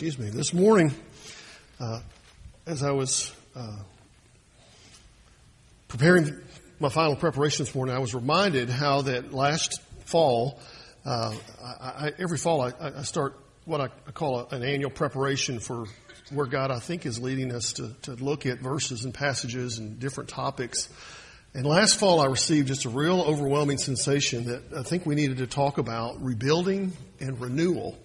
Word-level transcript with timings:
excuse 0.00 0.18
me, 0.18 0.30
this 0.30 0.54
morning, 0.54 0.94
uh, 1.78 2.00
as 2.64 2.82
I 2.82 2.90
was 2.92 3.34
uh, 3.54 3.76
preparing 5.88 6.40
my 6.78 6.88
final 6.88 7.16
preparation 7.16 7.66
this 7.66 7.74
morning, 7.74 7.94
I 7.94 7.98
was 7.98 8.14
reminded 8.14 8.70
how 8.70 9.02
that 9.02 9.34
last 9.34 9.78
fall, 10.06 10.58
uh, 11.04 11.34
I, 11.62 12.06
I, 12.06 12.12
every 12.18 12.38
fall 12.38 12.62
I, 12.62 12.72
I, 12.80 13.02
start 13.02 13.38
what 13.66 13.82
I 13.82 13.88
call 14.12 14.40
a, 14.40 14.54
an 14.54 14.62
annual 14.62 14.88
preparation 14.88 15.60
for 15.60 15.84
where 16.30 16.46
God 16.46 16.70
I 16.70 16.78
think 16.78 17.04
is 17.04 17.20
leading 17.20 17.52
us 17.52 17.74
to, 17.74 17.92
to 18.04 18.12
look 18.12 18.46
at 18.46 18.60
verses 18.60 19.04
and 19.04 19.12
passages 19.12 19.76
and 19.76 20.00
different 20.00 20.30
topics. 20.30 20.88
And 21.52 21.66
last 21.66 21.98
fall, 21.98 22.20
I 22.20 22.26
received 22.26 22.68
just 22.68 22.86
a 22.86 22.88
real 22.88 23.20
overwhelming 23.20 23.76
sensation 23.76 24.44
that 24.46 24.78
I 24.78 24.82
think 24.82 25.04
we 25.04 25.14
needed 25.14 25.36
to 25.38 25.46
talk 25.46 25.76
about 25.76 26.24
rebuilding 26.24 26.94
and 27.20 27.38
renewal. 27.38 27.98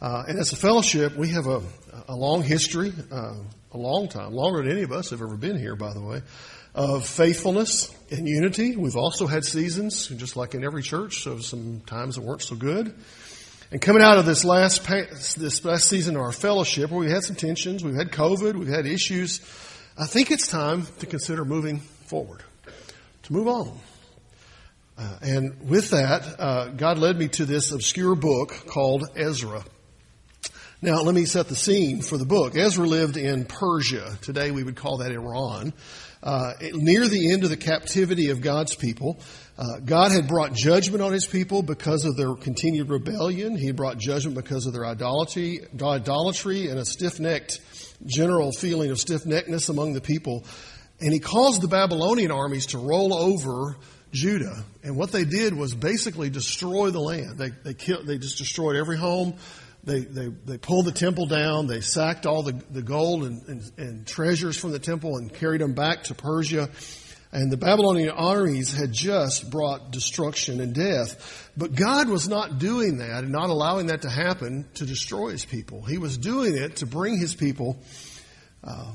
Uh, 0.00 0.24
and 0.28 0.38
as 0.38 0.52
a 0.52 0.56
fellowship, 0.56 1.16
we 1.16 1.30
have 1.30 1.46
a, 1.46 1.62
a 2.08 2.14
long 2.14 2.42
history, 2.42 2.92
uh, 3.10 3.34
a 3.72 3.78
long 3.78 4.08
time, 4.08 4.32
longer 4.32 4.62
than 4.62 4.70
any 4.70 4.82
of 4.82 4.92
us 4.92 5.10
have 5.10 5.20
ever 5.22 5.36
been 5.36 5.58
here, 5.58 5.74
by 5.74 5.92
the 5.92 6.00
way, 6.00 6.22
of 6.74 7.06
faithfulness 7.06 7.94
and 8.10 8.28
unity. 8.28 8.76
We've 8.76 8.96
also 8.96 9.26
had 9.26 9.44
seasons, 9.44 10.06
just 10.08 10.36
like 10.36 10.54
in 10.54 10.64
every 10.64 10.82
church, 10.82 11.22
so 11.22 11.38
some 11.38 11.80
times 11.80 12.14
that 12.14 12.22
weren't 12.22 12.42
so 12.42 12.54
good. 12.54 12.94
And 13.70 13.82
coming 13.82 14.02
out 14.02 14.18
of 14.18 14.24
this 14.24 14.44
last 14.44 14.86
this 15.36 15.64
last 15.64 15.88
season 15.88 16.16
of 16.16 16.22
our 16.22 16.32
fellowship, 16.32 16.90
where 16.90 17.00
we 17.00 17.10
had 17.10 17.24
some 17.24 17.36
tensions, 17.36 17.84
we've 17.84 17.96
had 17.96 18.12
COVID, 18.12 18.54
we've 18.54 18.68
had 18.68 18.86
issues. 18.86 19.40
I 19.98 20.06
think 20.06 20.30
it's 20.30 20.46
time 20.46 20.86
to 21.00 21.06
consider 21.06 21.44
moving 21.44 21.80
forward 21.80 22.42
to 23.24 23.32
move 23.32 23.48
on. 23.48 23.78
Uh, 24.96 25.18
and 25.22 25.68
with 25.68 25.90
that, 25.90 26.40
uh, 26.40 26.68
God 26.68 26.98
led 26.98 27.18
me 27.18 27.28
to 27.28 27.44
this 27.44 27.72
obscure 27.72 28.14
book 28.14 28.54
called 28.66 29.10
Ezra. 29.14 29.64
Now, 30.80 31.02
let 31.02 31.12
me 31.12 31.24
set 31.24 31.48
the 31.48 31.56
scene 31.56 32.02
for 32.02 32.16
the 32.16 32.24
book. 32.24 32.56
Ezra 32.56 32.86
lived 32.86 33.16
in 33.16 33.46
Persia. 33.46 34.16
Today 34.22 34.52
we 34.52 34.62
would 34.62 34.76
call 34.76 34.98
that 34.98 35.10
Iran. 35.10 35.72
Uh, 36.22 36.52
near 36.72 37.08
the 37.08 37.32
end 37.32 37.42
of 37.42 37.50
the 37.50 37.56
captivity 37.56 38.30
of 38.30 38.40
God's 38.40 38.76
people, 38.76 39.18
uh, 39.58 39.80
God 39.84 40.12
had 40.12 40.28
brought 40.28 40.52
judgment 40.52 41.02
on 41.02 41.12
his 41.12 41.26
people 41.26 41.62
because 41.62 42.04
of 42.04 42.16
their 42.16 42.32
continued 42.36 42.90
rebellion. 42.90 43.56
He 43.56 43.72
brought 43.72 43.98
judgment 43.98 44.36
because 44.36 44.66
of 44.66 44.72
their 44.72 44.86
idolatry, 44.86 45.66
idolatry 45.82 46.68
and 46.68 46.78
a 46.78 46.84
stiff 46.84 47.18
necked 47.18 47.60
general 48.06 48.52
feeling 48.52 48.92
of 48.92 49.00
stiff 49.00 49.24
neckedness 49.24 49.68
among 49.68 49.94
the 49.94 50.00
people. 50.00 50.44
And 51.00 51.12
he 51.12 51.18
caused 51.18 51.60
the 51.60 51.66
Babylonian 51.66 52.30
armies 52.30 52.66
to 52.66 52.78
roll 52.78 53.12
over 53.12 53.76
Judah. 54.12 54.64
And 54.84 54.96
what 54.96 55.10
they 55.10 55.24
did 55.24 55.54
was 55.54 55.74
basically 55.74 56.30
destroy 56.30 56.90
the 56.90 57.00
land. 57.00 57.36
They, 57.36 57.50
they, 57.50 57.74
killed, 57.74 58.06
they 58.06 58.18
just 58.18 58.38
destroyed 58.38 58.76
every 58.76 58.96
home. 58.96 59.34
They, 59.88 60.00
they, 60.00 60.26
they 60.26 60.58
pulled 60.58 60.84
the 60.84 60.92
temple 60.92 61.24
down. 61.24 61.66
They 61.66 61.80
sacked 61.80 62.26
all 62.26 62.42
the, 62.42 62.52
the 62.70 62.82
gold 62.82 63.24
and, 63.24 63.42
and, 63.48 63.72
and 63.78 64.06
treasures 64.06 64.58
from 64.58 64.72
the 64.72 64.78
temple 64.78 65.16
and 65.16 65.32
carried 65.32 65.62
them 65.62 65.72
back 65.72 66.04
to 66.04 66.14
Persia. 66.14 66.68
And 67.32 67.50
the 67.50 67.56
Babylonian 67.56 68.10
armies 68.10 68.70
had 68.70 68.92
just 68.92 69.50
brought 69.50 69.90
destruction 69.90 70.60
and 70.60 70.74
death. 70.74 71.50
But 71.56 71.74
God 71.74 72.10
was 72.10 72.28
not 72.28 72.58
doing 72.58 72.98
that 72.98 73.24
and 73.24 73.32
not 73.32 73.48
allowing 73.48 73.86
that 73.86 74.02
to 74.02 74.10
happen 74.10 74.66
to 74.74 74.84
destroy 74.84 75.30
his 75.30 75.46
people. 75.46 75.82
He 75.82 75.96
was 75.96 76.18
doing 76.18 76.54
it 76.54 76.76
to 76.76 76.86
bring 76.86 77.18
his 77.18 77.34
people 77.34 77.78
uh, 78.62 78.92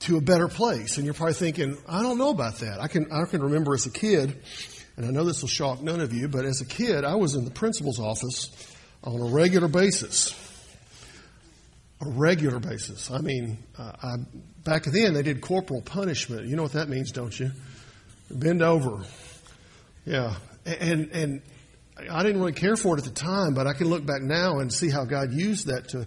to 0.00 0.18
a 0.18 0.20
better 0.20 0.48
place. 0.48 0.98
And 0.98 1.06
you're 1.06 1.14
probably 1.14 1.34
thinking, 1.34 1.78
I 1.88 2.02
don't 2.02 2.18
know 2.18 2.30
about 2.30 2.56
that. 2.56 2.82
I 2.82 2.88
can, 2.88 3.10
I 3.10 3.24
can 3.24 3.42
remember 3.42 3.72
as 3.72 3.86
a 3.86 3.90
kid, 3.90 4.42
and 4.98 5.06
I 5.06 5.10
know 5.10 5.24
this 5.24 5.40
will 5.40 5.48
shock 5.48 5.80
none 5.80 6.00
of 6.00 6.12
you, 6.12 6.28
but 6.28 6.44
as 6.44 6.60
a 6.60 6.66
kid, 6.66 7.04
I 7.06 7.14
was 7.14 7.34
in 7.34 7.46
the 7.46 7.50
principal's 7.50 7.98
office 7.98 8.74
on 9.04 9.20
a 9.20 9.24
regular 9.24 9.68
basis. 9.68 10.34
A 12.00 12.08
regular 12.08 12.60
basis. 12.60 13.10
I 13.10 13.18
mean, 13.18 13.58
uh, 13.76 13.92
I, 14.02 14.16
back 14.64 14.84
then 14.84 15.14
they 15.14 15.22
did 15.22 15.40
corporal 15.40 15.82
punishment. 15.82 16.46
You 16.46 16.56
know 16.56 16.62
what 16.62 16.72
that 16.72 16.88
means, 16.88 17.10
don't 17.10 17.38
you? 17.38 17.50
Bend 18.30 18.62
over. 18.62 19.04
Yeah. 20.04 20.36
And, 20.64 21.10
and 21.12 21.42
I 22.10 22.22
didn't 22.22 22.40
really 22.40 22.52
care 22.52 22.76
for 22.76 22.96
it 22.96 22.98
at 22.98 23.04
the 23.04 23.18
time, 23.18 23.54
but 23.54 23.66
I 23.66 23.72
can 23.72 23.88
look 23.88 24.06
back 24.06 24.22
now 24.22 24.60
and 24.60 24.72
see 24.72 24.90
how 24.90 25.04
God 25.04 25.32
used 25.32 25.66
that 25.66 25.88
to, 25.88 26.06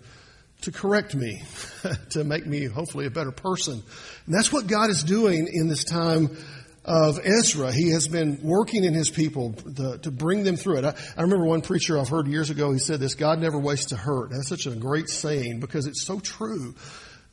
to 0.62 0.72
correct 0.72 1.14
me, 1.16 1.44
to 2.12 2.24
make 2.24 2.46
me 2.46 2.66
hopefully 2.66 3.06
a 3.06 3.12
better 3.12 3.32
person. 3.32 3.84
And 4.26 4.36
that's 4.36 4.54
what 4.54 4.68
God 4.68 4.90
is 4.90 5.04
doing 5.04 5.50
in 5.52 5.68
this 5.68 5.84
time 5.84 6.38
of 6.84 7.20
Ezra. 7.24 7.72
He 7.72 7.92
has 7.92 8.08
been 8.08 8.40
working 8.42 8.84
in 8.84 8.94
his 8.94 9.10
people 9.10 9.54
to, 9.54 10.12
bring 10.12 10.44
them 10.44 10.56
through 10.56 10.78
it. 10.78 10.86
I, 10.86 10.96
I, 11.18 11.22
remember 11.22 11.46
one 11.46 11.62
preacher 11.62 12.00
I've 12.00 12.10
heard 12.10 12.28
years 12.28 12.50
ago, 12.50 12.72
he 12.72 12.80
said 12.80 13.00
this, 13.00 13.16
God 13.16 13.40
never 13.40 13.60
wastes 13.60 13.92
a 13.92 13.96
hurt. 13.96 14.32
That's 14.32 14.48
such 14.48 14.66
a 14.66 14.72
great 14.72 15.10
saying 15.10 15.60
because 15.60 15.86
it's 15.86 16.04
so 16.04 16.20
true 16.20 16.76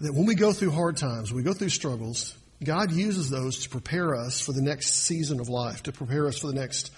that 0.00 0.12
when 0.12 0.26
we 0.26 0.34
go 0.34 0.52
through 0.52 0.70
hard 0.72 0.96
times, 0.96 1.32
we 1.32 1.42
go 1.42 1.52
through 1.52 1.70
struggles, 1.70 2.36
God 2.62 2.92
uses 2.92 3.30
those 3.30 3.64
to 3.64 3.68
prepare 3.68 4.14
us 4.14 4.40
for 4.40 4.52
the 4.52 4.62
next 4.62 5.04
season 5.04 5.40
of 5.40 5.48
life, 5.48 5.84
to 5.84 5.92
prepare 5.92 6.26
us 6.26 6.38
for 6.38 6.48
the 6.48 6.54
next 6.54 6.92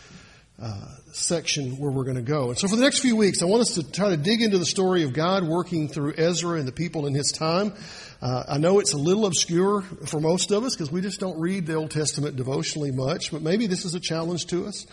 uh, 0.60 0.94
section 1.12 1.78
where 1.78 1.90
we're 1.90 2.04
going 2.04 2.16
to 2.16 2.22
go. 2.22 2.50
And 2.50 2.58
so 2.58 2.68
for 2.68 2.76
the 2.76 2.82
next 2.82 3.00
few 3.00 3.16
weeks, 3.16 3.42
I 3.42 3.46
want 3.46 3.62
us 3.62 3.74
to 3.74 3.92
try 3.92 4.10
to 4.10 4.16
dig 4.16 4.42
into 4.42 4.58
the 4.58 4.66
story 4.66 5.04
of 5.04 5.12
God 5.12 5.44
working 5.44 5.88
through 5.88 6.14
Ezra 6.16 6.58
and 6.58 6.68
the 6.68 6.72
people 6.72 7.06
in 7.06 7.14
his 7.14 7.32
time. 7.32 7.72
Uh, 8.20 8.44
I 8.46 8.58
know 8.58 8.78
it's 8.78 8.92
a 8.92 8.98
little 8.98 9.26
obscure 9.26 9.82
for 9.82 10.20
most 10.20 10.50
of 10.50 10.64
us 10.64 10.76
because 10.76 10.92
we 10.92 11.00
just 11.00 11.18
don't 11.18 11.40
read 11.40 11.66
the 11.66 11.74
Old 11.74 11.90
Testament 11.90 12.36
devotionally 12.36 12.90
much, 12.90 13.32
but 13.32 13.40
maybe 13.42 13.66
this 13.66 13.84
is 13.84 13.94
a 13.94 14.00
challenge 14.00 14.46
to 14.48 14.66
us. 14.66 14.86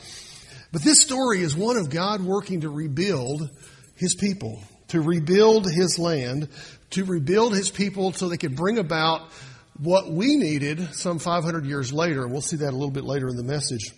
But 0.72 0.82
this 0.82 1.02
story 1.02 1.42
is 1.42 1.56
one 1.56 1.78
of 1.78 1.90
God 1.90 2.22
working 2.22 2.62
to 2.62 2.70
rebuild 2.70 3.50
his 3.96 4.16
people, 4.16 4.62
to 4.90 5.02
rebuild 5.02 5.66
his 5.70 6.00
land, 6.00 6.48
to 6.92 7.04
rebuild 7.04 7.54
his 7.54 7.70
people 7.70 8.14
so 8.14 8.30
they 8.30 8.38
could 8.38 8.56
bring 8.56 8.78
about 8.78 9.30
what 9.78 10.10
we 10.10 10.36
needed 10.38 10.94
some 10.94 11.20
500 11.20 11.66
years 11.66 11.92
later. 11.92 12.28
We'll 12.28 12.42
see 12.42 12.58
that 12.58 12.70
a 12.70 12.78
little 12.78 12.92
bit 12.92 13.04
later 13.04 13.28
in 13.28 13.36
the 13.36 13.44
message. 13.44 13.92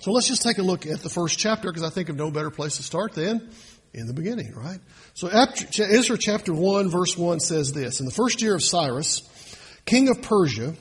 So 0.00 0.12
let's 0.12 0.28
just 0.28 0.42
take 0.42 0.58
a 0.58 0.62
look 0.62 0.86
at 0.86 1.00
the 1.00 1.08
first 1.08 1.38
chapter 1.38 1.68
because 1.68 1.82
I 1.82 1.90
think 1.90 2.08
of 2.08 2.16
no 2.16 2.30
better 2.30 2.50
place 2.50 2.76
to 2.76 2.82
start 2.82 3.14
than 3.14 3.50
in 3.92 4.06
the 4.06 4.14
beginning, 4.14 4.54
right? 4.54 4.78
So 5.14 5.28
Ezra 5.28 6.16
chapter 6.18 6.54
1 6.54 6.90
verse 6.90 7.16
1 7.16 7.40
says 7.40 7.72
this, 7.72 8.00
In 8.00 8.06
the 8.06 8.12
first 8.12 8.40
year 8.40 8.54
of 8.54 8.62
Cyrus, 8.62 9.22
king 9.86 10.08
of 10.08 10.22
Persia, 10.22 10.74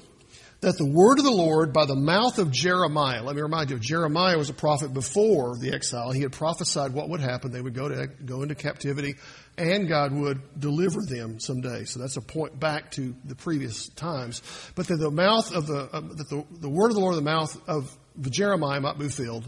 that 0.61 0.77
the 0.77 0.85
word 0.85 1.19
of 1.19 1.25
the 1.25 1.31
Lord 1.31 1.71
by 1.71 1.85
the 1.85 1.95
mouth 1.95 2.39
of 2.39 2.51
Jeremiah, 2.51 3.23
let 3.23 3.35
me 3.35 3.41
remind 3.41 3.69
you, 3.69 3.79
Jeremiah 3.79 4.37
was 4.37 4.49
a 4.49 4.53
prophet 4.53 4.93
before 4.93 5.55
the 5.57 5.73
exile. 5.73 6.11
He 6.11 6.21
had 6.21 6.31
prophesied 6.31 6.93
what 6.93 7.09
would 7.09 7.19
happen. 7.19 7.51
They 7.51 7.61
would 7.61 7.75
go 7.75 7.87
to, 7.87 8.07
go 8.07 8.41
into 8.41 8.55
captivity 8.55 9.15
and 9.57 9.87
God 9.87 10.13
would 10.13 10.59
deliver 10.59 11.01
them 11.01 11.39
someday. 11.39 11.85
So 11.85 11.99
that's 11.99 12.17
a 12.17 12.21
point 12.21 12.59
back 12.59 12.91
to 12.91 13.15
the 13.25 13.35
previous 13.35 13.87
times. 13.89 14.41
But 14.75 14.87
that 14.87 14.97
the 14.97 15.11
mouth 15.11 15.53
of 15.53 15.67
the, 15.67 15.89
uh, 15.91 16.01
that 16.01 16.29
the, 16.29 16.45
the 16.59 16.69
word 16.69 16.89
of 16.89 16.95
the 16.95 17.01
Lord, 17.01 17.15
the 17.15 17.21
mouth 17.21 17.55
of 17.67 17.95
Jeremiah 18.21 18.79
might 18.79 18.97
be 18.97 19.09
filled. 19.09 19.45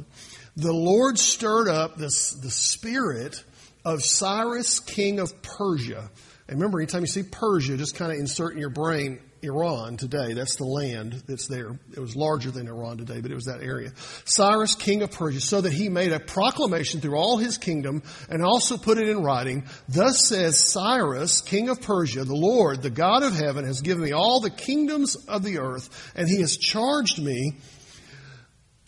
The 0.56 0.74
Lord 0.74 1.18
stirred 1.18 1.68
up 1.68 1.97
this, 1.97 2.31
the 2.31 2.52
spirit 2.52 3.44
of 3.85 4.03
Cyrus, 4.03 4.80
king 4.80 5.19
of 5.19 5.41
Persia. 5.41 6.09
And 6.47 6.57
remember, 6.57 6.80
anytime 6.80 7.02
you 7.02 7.07
see 7.07 7.24
Persia, 7.24 7.78
just 7.78 7.96
kind 7.96 8.12
of 8.12 8.18
insert 8.18 8.53
in 8.53 8.59
your 8.59 8.69
brain 8.69 9.19
Iran 9.41 9.97
today. 9.97 10.34
That's 10.34 10.56
the 10.56 10.66
land 10.66 11.24
that's 11.28 11.47
there. 11.47 11.80
It 11.94 12.00
was 12.00 12.16
larger 12.16 12.52
than 12.52 12.68
Iran 12.68 12.97
today, 12.97 13.22
but 13.22 13.31
it 13.31 13.35
was 13.35 13.46
that 13.46 13.62
area. 13.62 13.91
Cyrus, 14.25 14.75
king 14.75 15.01
of 15.01 15.12
Persia, 15.12 15.40
so 15.40 15.62
that 15.62 15.72
he 15.72 15.90
made 15.90 16.12
a 16.12 16.19
proclamation 16.19 17.01
through 17.01 17.16
all 17.16 17.38
his 17.38 17.57
kingdom 17.57 18.03
and 18.30 18.44
also 18.44 18.78
put 18.78 18.97
it 18.97 19.07
in 19.07 19.24
writing. 19.24 19.66
Thus 19.88 20.28
says 20.28 20.72
Cyrus, 20.72 21.41
king 21.41 21.69
of 21.69 21.81
Persia, 21.81 22.24
the 22.24 22.36
Lord, 22.36 22.81
the 22.81 22.90
God 22.90 23.24
of 23.24 23.34
heaven, 23.34 23.66
has 23.66 23.81
given 23.81 24.03
me 24.03 24.12
all 24.12 24.40
the 24.40 24.50
kingdoms 24.50 25.16
of 25.28 25.44
the 25.44 25.59
earth, 25.59 26.12
and 26.16 26.28
he 26.28 26.41
has 26.41 26.57
charged 26.57 27.22
me 27.22 27.59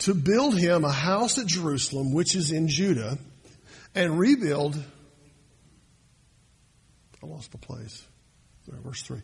to 0.02 0.14
build 0.14 0.58
him 0.58 0.84
a 0.84 0.92
house 0.92 1.38
at 1.38 1.46
Jerusalem, 1.46 2.12
which 2.12 2.34
is 2.34 2.50
in 2.50 2.68
Judah, 2.68 3.18
and 3.94 4.18
rebuild. 4.18 4.76
I 7.22 7.26
lost 7.26 7.52
the 7.52 7.58
place. 7.58 8.04
Verse 8.66 9.02
3. 9.02 9.20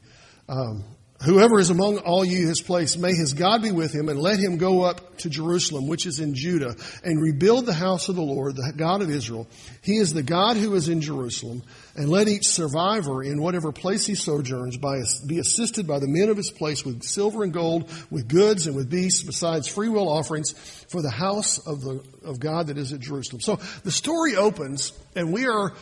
Um, 0.49 0.85
Whoever 1.25 1.59
is 1.59 1.71
among 1.71 1.99
all 1.99 2.25
you 2.25 2.47
his 2.47 2.61
place, 2.61 2.97
may 2.97 3.13
his 3.13 3.33
God 3.33 3.61
be 3.61 3.73
with 3.73 3.93
him, 3.93 4.09
and 4.09 4.21
let 4.21 4.39
him 4.39 4.57
go 4.57 4.83
up 4.83 5.19
to 5.19 5.29
Jerusalem, 5.29 5.89
which 5.89 6.07
is 6.07 6.21
in 6.21 6.37
Judah, 6.37 6.77
and 7.03 7.21
rebuild 7.21 7.67
the 7.67 7.75
house 7.75 8.09
of 8.09 8.15
the 8.15 8.23
Lord, 8.23 8.55
the 8.55 8.73
God 8.77 9.03
of 9.03 9.11
Israel. 9.11 9.49
He 9.83 9.97
is 9.97 10.15
the 10.15 10.23
God 10.23 10.57
who 10.57 10.77
is 10.77 10.89
in 10.89 11.01
Jerusalem, 11.01 11.65
and 11.97 12.09
let 12.09 12.29
each 12.29 12.47
survivor 12.47 13.25
in 13.25 13.43
whatever 13.43 13.73
place 13.73 14.07
he 14.07 14.15
sojourns 14.15 14.77
by, 14.77 15.01
be 15.27 15.41
assisted 15.41 15.89
by 15.89 15.99
the 15.99 16.07
men 16.07 16.29
of 16.29 16.37
his 16.37 16.53
place 16.53 16.85
with 16.85 17.03
silver 17.03 17.43
and 17.43 17.53
gold, 17.53 17.91
with 18.11 18.29
goods 18.29 18.69
and 18.69 18.77
with 18.77 18.89
beasts, 18.89 19.25
besides 19.25 19.67
freewill 19.67 20.09
offerings 20.09 20.53
for 20.89 21.03
the 21.03 21.11
house 21.11 21.59
of 21.67 21.81
the 21.81 22.01
of 22.23 22.39
God 22.39 22.69
that 22.69 22.79
is 22.79 22.93
at 22.93 23.01
Jerusalem. 23.01 23.41
So 23.41 23.57
the 23.83 23.91
story 23.91 24.37
opens, 24.37 24.93
and 25.17 25.33
we 25.33 25.47
are 25.47 25.73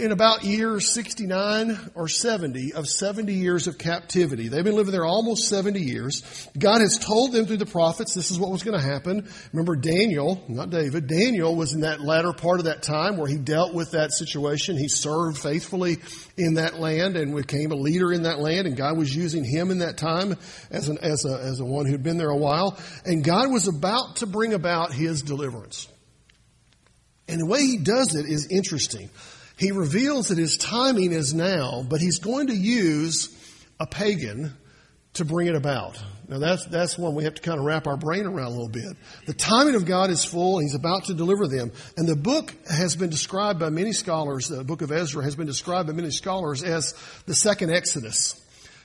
in 0.00 0.12
about 0.12 0.44
year 0.44 0.80
69 0.80 1.78
or 1.94 2.08
70 2.08 2.72
of 2.72 2.88
70 2.88 3.34
years 3.34 3.66
of 3.66 3.76
captivity. 3.76 4.48
They've 4.48 4.64
been 4.64 4.74
living 4.74 4.92
there 4.92 5.04
almost 5.04 5.46
70 5.48 5.78
years. 5.78 6.48
God 6.58 6.80
has 6.80 6.98
told 6.98 7.32
them 7.32 7.44
through 7.44 7.58
the 7.58 7.66
prophets 7.66 8.14
this 8.14 8.30
is 8.30 8.38
what 8.38 8.50
was 8.50 8.62
going 8.62 8.80
to 8.80 8.84
happen. 8.84 9.28
Remember 9.52 9.76
Daniel, 9.76 10.42
not 10.48 10.70
David, 10.70 11.06
Daniel 11.06 11.54
was 11.54 11.74
in 11.74 11.82
that 11.82 12.00
latter 12.00 12.32
part 12.32 12.60
of 12.60 12.64
that 12.64 12.82
time 12.82 13.18
where 13.18 13.28
he 13.28 13.36
dealt 13.36 13.74
with 13.74 13.90
that 13.90 14.12
situation. 14.12 14.78
He 14.78 14.88
served 14.88 15.36
faithfully 15.38 15.98
in 16.38 16.54
that 16.54 16.80
land 16.80 17.16
and 17.16 17.36
became 17.36 17.70
a 17.70 17.76
leader 17.76 18.10
in 18.10 18.22
that 18.22 18.38
land 18.38 18.66
and 18.66 18.76
God 18.76 18.96
was 18.96 19.14
using 19.14 19.44
him 19.44 19.70
in 19.70 19.80
that 19.80 19.98
time 19.98 20.36
as 20.70 20.88
an, 20.88 20.96
as 21.02 21.26
a, 21.26 21.38
as 21.38 21.60
a 21.60 21.64
one 21.64 21.84
who'd 21.84 22.02
been 22.02 22.16
there 22.16 22.30
a 22.30 22.36
while. 22.36 22.78
And 23.04 23.22
God 23.22 23.52
was 23.52 23.68
about 23.68 24.16
to 24.16 24.26
bring 24.26 24.54
about 24.54 24.94
his 24.94 25.20
deliverance. 25.20 25.88
And 27.28 27.40
the 27.40 27.46
way 27.46 27.60
he 27.60 27.76
does 27.76 28.14
it 28.14 28.26
is 28.26 28.48
interesting 28.50 29.10
he 29.60 29.72
reveals 29.72 30.28
that 30.28 30.38
his 30.38 30.56
timing 30.56 31.12
is 31.12 31.34
now, 31.34 31.84
but 31.86 32.00
he's 32.00 32.18
going 32.18 32.46
to 32.46 32.54
use 32.54 33.28
a 33.78 33.86
pagan 33.86 34.56
to 35.12 35.24
bring 35.26 35.48
it 35.48 35.54
about. 35.54 36.02
Now 36.28 36.38
that's, 36.38 36.64
that's 36.64 36.96
one 36.96 37.14
we 37.14 37.24
have 37.24 37.34
to 37.34 37.42
kind 37.42 37.58
of 37.58 37.66
wrap 37.66 37.86
our 37.86 37.98
brain 37.98 38.24
around 38.24 38.46
a 38.46 38.50
little 38.50 38.70
bit. 38.70 38.96
The 39.26 39.34
timing 39.34 39.74
of 39.74 39.84
God 39.84 40.08
is 40.08 40.24
full 40.24 40.58
and 40.58 40.64
he's 40.66 40.74
about 40.74 41.04
to 41.04 41.14
deliver 41.14 41.46
them. 41.46 41.72
And 41.98 42.08
the 42.08 42.16
book 42.16 42.54
has 42.70 42.96
been 42.96 43.10
described 43.10 43.60
by 43.60 43.68
many 43.68 43.92
scholars, 43.92 44.48
the 44.48 44.64
book 44.64 44.80
of 44.80 44.92
Ezra 44.92 45.22
has 45.24 45.36
been 45.36 45.46
described 45.46 45.88
by 45.88 45.94
many 45.94 46.10
scholars 46.10 46.62
as 46.62 46.94
the 47.26 47.34
second 47.34 47.70
Exodus. 47.70 48.42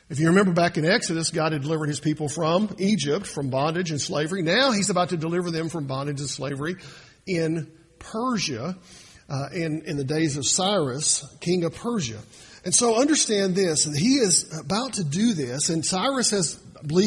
If 0.10 0.20
you 0.20 0.28
remember 0.28 0.52
back 0.52 0.78
in 0.78 0.86
Exodus, 0.86 1.30
God 1.32 1.54
had 1.54 1.62
delivered 1.62 1.88
his 1.88 2.02
people 2.02 2.28
from 2.28 2.76
Egypt, 2.80 3.28
from 3.28 3.50
bondage 3.50 3.92
and 3.92 4.02
slavery. 4.02 4.42
Now 4.42 4.72
he's 4.72 4.90
about 4.90 5.10
to 5.10 5.18
deliver 5.18 5.52
them 5.52 5.70
from 5.70 5.88
bondage 5.88 6.20
and 6.20 6.30
slavery 6.30 6.76
in 7.26 7.72
Persia 7.98 8.76
uh, 9.30 9.50
in, 9.54 9.84
in 9.86 9.98
the 9.98 10.04
days 10.04 10.38
of 10.38 10.46
Cyrus, 10.46 11.26
king 11.40 11.64
of 11.64 11.76
Persia. 11.76 12.20
And 12.64 12.74
so 12.74 12.96
understand 13.00 13.56
this, 13.56 13.86
he 13.86 14.16
is 14.16 14.58
about 14.58 14.94
to 14.94 15.04
do 15.04 15.34
this, 15.34 15.70
and 15.70 15.86
Cyrus 15.86 16.32
has, 16.32 16.60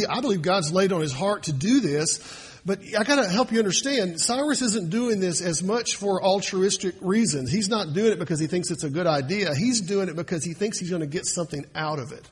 I 0.09 0.20
believe 0.20 0.43
God's 0.43 0.73
laid 0.73 0.93
on 0.93 1.00
his 1.00 1.12
heart 1.12 1.44
to 1.44 1.53
do 1.53 1.81
this, 1.81 2.20
but 2.65 2.81
I 2.99 3.03
gotta 3.03 3.29
help 3.29 3.50
you 3.50 3.59
understand, 3.59 4.20
Cyrus 4.20 4.62
isn't 4.62 4.91
doing 4.91 5.20
this 5.20 5.41
as 5.41 5.62
much 5.62 5.97
for 5.97 6.23
altruistic 6.23 6.94
reasons. 7.00 7.50
He's 7.50 7.69
not 7.69 7.93
doing 7.93 8.12
it 8.12 8.19
because 8.19 8.38
he 8.38 8.47
thinks 8.47 8.70
it's 8.70 8.85
a 8.85 8.91
good 8.91 9.06
idea. 9.06 9.55
He's 9.55 9.81
doing 9.81 10.09
it 10.09 10.17
because 10.17 10.44
he 10.44 10.55
thinks 10.55 10.79
he's 10.79 10.91
gonna 10.91 11.06
get 11.06 11.26
something 11.26 11.65
out 11.75 11.99
of 11.99 12.12
it. 12.12 12.29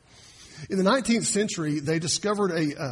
In 0.71 0.79
the 0.79 0.85
19th 0.85 1.25
century, 1.25 1.81
they 1.81 1.99
discovered 1.99 2.51
a, 2.51 2.83
a, 2.83 2.87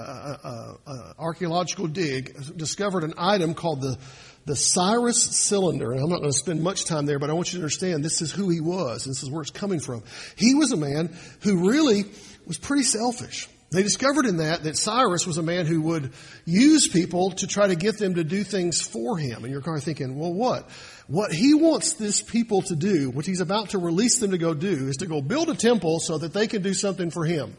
a, 0.45 0.79
a 0.87 1.15
archaeological 1.19 1.87
dig, 1.87 2.57
discovered 2.57 3.05
an 3.05 3.15
item 3.17 3.55
called 3.55 3.81
the 3.81 3.99
the 4.47 4.57
Cyrus 4.57 5.23
cylinder, 5.23 5.93
and 5.93 6.03
I'm 6.03 6.11
not 6.11 6.19
going 6.19 6.33
to 6.33 6.39
spend 6.39 6.63
much 6.63 6.85
time 6.85 7.07
there, 7.07 7.19
but 7.19 7.31
I 7.31 7.33
want 7.33 7.53
you 7.53 7.59
to 7.59 7.65
understand 7.65 8.05
this 8.05 8.21
is 8.21 8.31
who 8.31 8.51
he 8.51 8.61
was. 8.61 9.05
This 9.05 9.23
is 9.23 9.31
where 9.31 9.43
it's 9.43 9.51
coming 9.51 9.81
from. 9.81 10.03
He 10.37 10.55
was 10.55 10.73
a 10.73 10.77
man 10.77 11.17
who 11.41 11.71
really 11.71 12.05
was 12.47 12.59
pretty 12.59 12.83
selfish. 12.83 13.49
They 13.71 13.83
discovered 13.83 14.27
in 14.27 14.37
that 14.37 14.63
that 14.65 14.77
Cyrus 14.77 15.27
was 15.27 15.39
a 15.39 15.43
man 15.43 15.67
who 15.67 15.81
would 15.83 16.13
use 16.45 16.87
people 16.87 17.33
to 17.33 17.47
try 17.47 17.67
to 17.67 17.75
get 17.75 17.99
them 17.99 18.15
to 18.15 18.25
do 18.25 18.45
things 18.45 18.81
for 18.81 19.19
him. 19.19 19.43
And 19.43 19.53
you're 19.53 19.63
kind 19.63 19.77
of 19.77 19.83
thinking, 19.83 20.17
well, 20.17 20.33
what? 20.33 20.71
What 21.09 21.33
he 21.33 21.55
wants 21.55 21.95
this 21.95 22.23
people 22.23 22.63
to 22.63 22.77
do, 22.77 23.11
what 23.11 23.27
he's 23.27 23.41
about 23.41 23.71
to 23.71 23.79
release 23.79 24.19
them 24.19 24.31
to 24.31 24.39
go 24.39 24.55
do, 24.55 24.89
is 24.89 24.99
to 24.99 25.07
go 25.07 25.21
build 25.21 25.51
a 25.51 25.55
temple 25.55 25.99
so 25.99 26.19
that 26.19 26.33
they 26.33 26.47
can 26.47 26.63
do 26.63 26.73
something 26.73 27.11
for 27.11 27.25
him. 27.25 27.57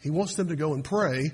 He 0.00 0.10
wants 0.10 0.36
them 0.36 0.48
to 0.48 0.56
go 0.56 0.74
and 0.74 0.84
pray 0.84 1.32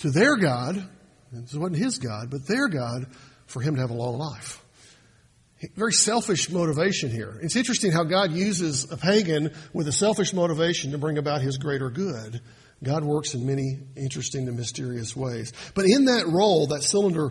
to 0.00 0.10
their 0.10 0.36
God. 0.36 0.88
This 1.32 1.54
wasn't 1.54 1.78
his 1.78 1.98
God, 1.98 2.30
but 2.30 2.46
their 2.46 2.68
God 2.68 3.06
for 3.46 3.60
him 3.60 3.76
to 3.76 3.80
have 3.80 3.90
a 3.90 3.94
long 3.94 4.18
life. 4.18 4.62
Very 5.74 5.92
selfish 5.92 6.50
motivation 6.50 7.10
here. 7.10 7.38
It's 7.42 7.56
interesting 7.56 7.90
how 7.90 8.04
God 8.04 8.32
uses 8.32 8.90
a 8.92 8.96
pagan 8.96 9.52
with 9.72 9.88
a 9.88 9.92
selfish 9.92 10.34
motivation 10.34 10.92
to 10.92 10.98
bring 10.98 11.16
about 11.16 11.40
his 11.40 11.56
greater 11.56 11.88
good. 11.88 12.40
God 12.84 13.04
works 13.04 13.34
in 13.34 13.46
many 13.46 13.78
interesting 13.96 14.48
and 14.48 14.56
mysterious 14.56 15.16
ways. 15.16 15.52
But 15.74 15.86
in 15.86 16.04
that 16.06 16.26
role, 16.26 16.66
that 16.68 16.82
cylinder 16.82 17.30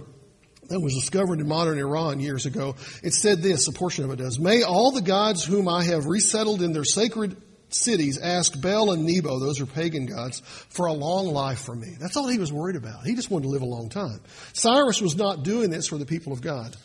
that 0.69 0.79
was 0.79 0.95
discovered 0.95 1.39
in 1.39 1.47
modern 1.47 1.77
Iran 1.77 2.19
years 2.19 2.47
ago, 2.47 2.75
it 3.03 3.13
said 3.13 3.43
this, 3.43 3.67
a 3.67 3.71
portion 3.71 4.05
of 4.05 4.11
it 4.11 4.15
does. 4.15 4.39
May 4.39 4.63
all 4.63 4.91
the 4.91 5.01
gods 5.01 5.45
whom 5.45 5.69
I 5.69 5.83
have 5.83 6.07
resettled 6.07 6.63
in 6.63 6.73
their 6.73 6.83
sacred 6.83 7.39
cities 7.69 8.17
ask 8.17 8.59
Bel 8.59 8.91
and 8.91 9.05
Nebo, 9.05 9.39
those 9.39 9.59
are 9.61 9.65
pagan 9.65 10.05
gods, 10.05 10.39
for 10.69 10.85
a 10.85 10.93
long 10.93 11.27
life 11.27 11.59
for 11.59 11.75
me. 11.75 11.95
That's 11.99 12.17
all 12.17 12.27
he 12.27 12.39
was 12.39 12.51
worried 12.51 12.75
about. 12.75 13.05
He 13.05 13.15
just 13.15 13.29
wanted 13.29 13.43
to 13.43 13.49
live 13.49 13.61
a 13.61 13.65
long 13.65 13.89
time. 13.89 14.21
Cyrus 14.53 15.01
was 15.01 15.15
not 15.15 15.43
doing 15.43 15.69
this 15.69 15.87
for 15.87 15.97
the 15.97 16.05
people 16.05 16.33
of 16.33 16.41
God, 16.41 16.75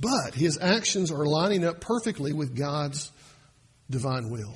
but 0.00 0.34
his 0.34 0.58
actions 0.60 1.10
are 1.10 1.26
lining 1.26 1.64
up 1.64 1.80
perfectly 1.80 2.32
with 2.32 2.56
God's 2.56 3.10
divine 3.90 4.30
will. 4.30 4.54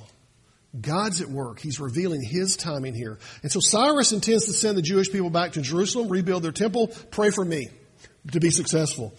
God's 0.79 1.21
at 1.21 1.27
work. 1.27 1.59
He's 1.59 1.79
revealing 1.79 2.23
his 2.23 2.55
timing 2.55 2.93
here. 2.93 3.19
And 3.43 3.51
so 3.51 3.59
Cyrus 3.59 4.13
intends 4.13 4.45
to 4.45 4.53
send 4.53 4.77
the 4.77 4.81
Jewish 4.81 5.11
people 5.11 5.29
back 5.29 5.53
to 5.53 5.61
Jerusalem, 5.61 6.07
rebuild 6.07 6.43
their 6.43 6.53
temple, 6.53 6.87
pray 7.11 7.29
for 7.29 7.43
me 7.43 7.67
to 8.31 8.39
be 8.39 8.51
successful. 8.51 9.13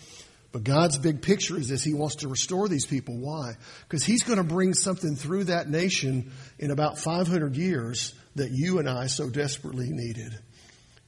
But 0.53 0.65
God's 0.65 0.99
big 0.99 1.23
picture 1.23 1.57
is 1.57 1.69
this 1.69 1.83
He 1.83 1.95
wants 1.95 2.17
to 2.17 2.29
restore 2.29 2.69
these 2.69 2.87
people. 2.87 3.17
Why? 3.17 3.55
Because 3.89 4.05
He's 4.05 4.23
going 4.23 4.39
to 4.39 4.45
bring 4.45 4.75
something 4.75 5.17
through 5.17 5.45
that 5.45 5.69
nation 5.69 6.31
in 6.59 6.71
about 6.71 6.99
500 6.99 7.57
years 7.57 8.15
that 8.37 8.51
you 8.51 8.79
and 8.79 8.89
I 8.89 9.07
so 9.07 9.31
desperately 9.31 9.89
needed. 9.91 10.39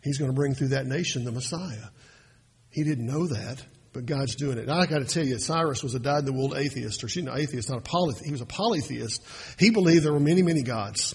He's 0.02 0.18
going 0.18 0.30
to 0.30 0.34
bring 0.34 0.54
through 0.54 0.68
that 0.68 0.86
nation 0.86 1.24
the 1.24 1.32
Messiah. 1.32 1.88
He 2.70 2.84
didn't 2.84 3.06
know 3.06 3.26
that, 3.26 3.62
but 3.92 4.06
God's 4.06 4.34
doing 4.34 4.58
it. 4.58 4.66
Now, 4.66 4.80
I 4.80 4.86
got 4.86 4.98
to 4.98 5.04
tell 5.04 5.24
you, 5.24 5.38
Cyrus 5.38 5.82
was 5.82 5.94
a 5.94 6.00
dyed-in-the-wool 6.00 6.56
atheist, 6.56 7.04
or 7.04 7.08
she's 7.08 7.22
an 7.22 7.30
atheist, 7.32 7.70
not 7.70 7.78
a 7.78 7.82
polytheist. 7.82 8.26
He 8.26 8.32
was 8.32 8.40
a 8.40 8.46
polytheist. 8.46 9.22
He 9.58 9.70
believed 9.70 10.04
there 10.04 10.12
were 10.12 10.20
many, 10.20 10.42
many 10.42 10.62
gods. 10.62 11.14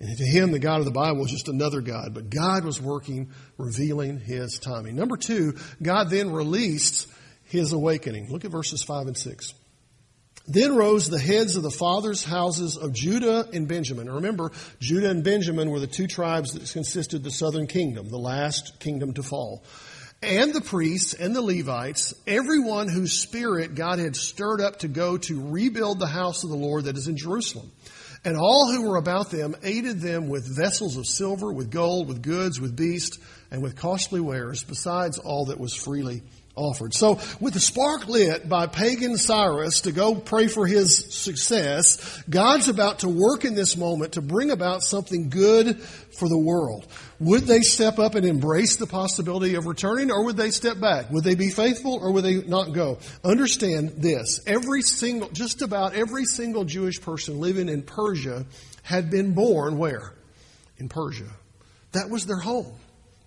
And 0.00 0.16
to 0.16 0.24
him, 0.24 0.50
the 0.50 0.58
God 0.58 0.80
of 0.80 0.86
the 0.86 0.90
Bible 0.90 1.20
was 1.20 1.30
just 1.30 1.48
another 1.48 1.82
God. 1.82 2.14
But 2.14 2.30
God 2.30 2.64
was 2.64 2.80
working, 2.80 3.30
revealing 3.58 4.18
his 4.18 4.58
timing. 4.58 4.96
Number 4.96 5.16
two, 5.16 5.54
God 5.82 6.10
then 6.10 6.32
released 6.32 7.06
his 7.50 7.72
awakening. 7.72 8.30
Look 8.30 8.44
at 8.44 8.50
verses 8.50 8.82
5 8.82 9.08
and 9.08 9.16
6. 9.16 9.54
Then 10.46 10.74
rose 10.74 11.08
the 11.08 11.18
heads 11.18 11.56
of 11.56 11.62
the 11.62 11.70
fathers' 11.70 12.24
houses 12.24 12.76
of 12.76 12.92
Judah 12.92 13.48
and 13.52 13.68
Benjamin. 13.68 14.10
Remember, 14.10 14.50
Judah 14.80 15.10
and 15.10 15.22
Benjamin 15.22 15.70
were 15.70 15.80
the 15.80 15.86
two 15.86 16.06
tribes 16.06 16.52
that 16.54 16.72
consisted 16.72 17.22
the 17.22 17.30
southern 17.30 17.66
kingdom, 17.66 18.08
the 18.08 18.18
last 18.18 18.80
kingdom 18.80 19.14
to 19.14 19.22
fall. 19.22 19.62
And 20.22 20.52
the 20.52 20.60
priests 20.60 21.14
and 21.14 21.34
the 21.34 21.42
Levites, 21.42 22.14
everyone 22.26 22.88
whose 22.88 23.12
spirit 23.12 23.74
God 23.74 23.98
had 23.98 24.16
stirred 24.16 24.60
up 24.60 24.80
to 24.80 24.88
go 24.88 25.18
to 25.18 25.50
rebuild 25.50 25.98
the 25.98 26.06
house 26.06 26.44
of 26.44 26.50
the 26.50 26.56
Lord 26.56 26.84
that 26.84 26.96
is 26.96 27.08
in 27.08 27.16
Jerusalem. 27.16 27.70
And 28.24 28.36
all 28.36 28.70
who 28.70 28.88
were 28.88 28.96
about 28.96 29.30
them 29.30 29.56
aided 29.62 30.00
them 30.00 30.28
with 30.28 30.56
vessels 30.56 30.96
of 30.96 31.06
silver, 31.06 31.52
with 31.52 31.70
gold, 31.70 32.06
with 32.06 32.22
goods, 32.22 32.60
with 32.60 32.76
beasts, 32.76 33.18
and 33.50 33.62
with 33.62 33.76
costly 33.76 34.20
wares, 34.20 34.62
besides 34.62 35.18
all 35.18 35.46
that 35.46 35.58
was 35.58 35.74
freely 35.74 36.22
offered. 36.56 36.94
So 36.94 37.20
with 37.40 37.54
the 37.54 37.60
spark 37.60 38.08
lit 38.08 38.48
by 38.48 38.66
pagan 38.66 39.16
Cyrus 39.16 39.82
to 39.82 39.92
go 39.92 40.14
pray 40.14 40.46
for 40.46 40.66
his 40.66 41.14
success, 41.14 42.22
God's 42.28 42.68
about 42.68 43.00
to 43.00 43.08
work 43.08 43.44
in 43.44 43.54
this 43.54 43.76
moment 43.76 44.12
to 44.12 44.22
bring 44.22 44.50
about 44.50 44.82
something 44.82 45.30
good 45.30 45.80
for 45.80 46.28
the 46.28 46.38
world. 46.38 46.86
Would 47.20 47.42
they 47.42 47.60
step 47.60 47.98
up 47.98 48.14
and 48.14 48.26
embrace 48.26 48.76
the 48.76 48.86
possibility 48.86 49.54
of 49.54 49.66
returning 49.66 50.10
or 50.10 50.24
would 50.24 50.36
they 50.36 50.50
step 50.50 50.80
back? 50.80 51.10
Would 51.10 51.24
they 51.24 51.34
be 51.34 51.50
faithful 51.50 51.98
or 52.00 52.12
would 52.12 52.24
they 52.24 52.42
not 52.42 52.72
go? 52.72 52.98
Understand 53.24 53.94
this. 53.98 54.40
Every 54.46 54.82
single, 54.82 55.28
just 55.30 55.62
about 55.62 55.94
every 55.94 56.24
single 56.24 56.64
Jewish 56.64 57.00
person 57.00 57.40
living 57.40 57.68
in 57.68 57.82
Persia 57.82 58.44
had 58.82 59.10
been 59.10 59.34
born 59.34 59.78
where? 59.78 60.12
In 60.78 60.88
Persia. 60.88 61.30
That 61.92 62.10
was 62.10 62.26
their 62.26 62.38
home. 62.38 62.72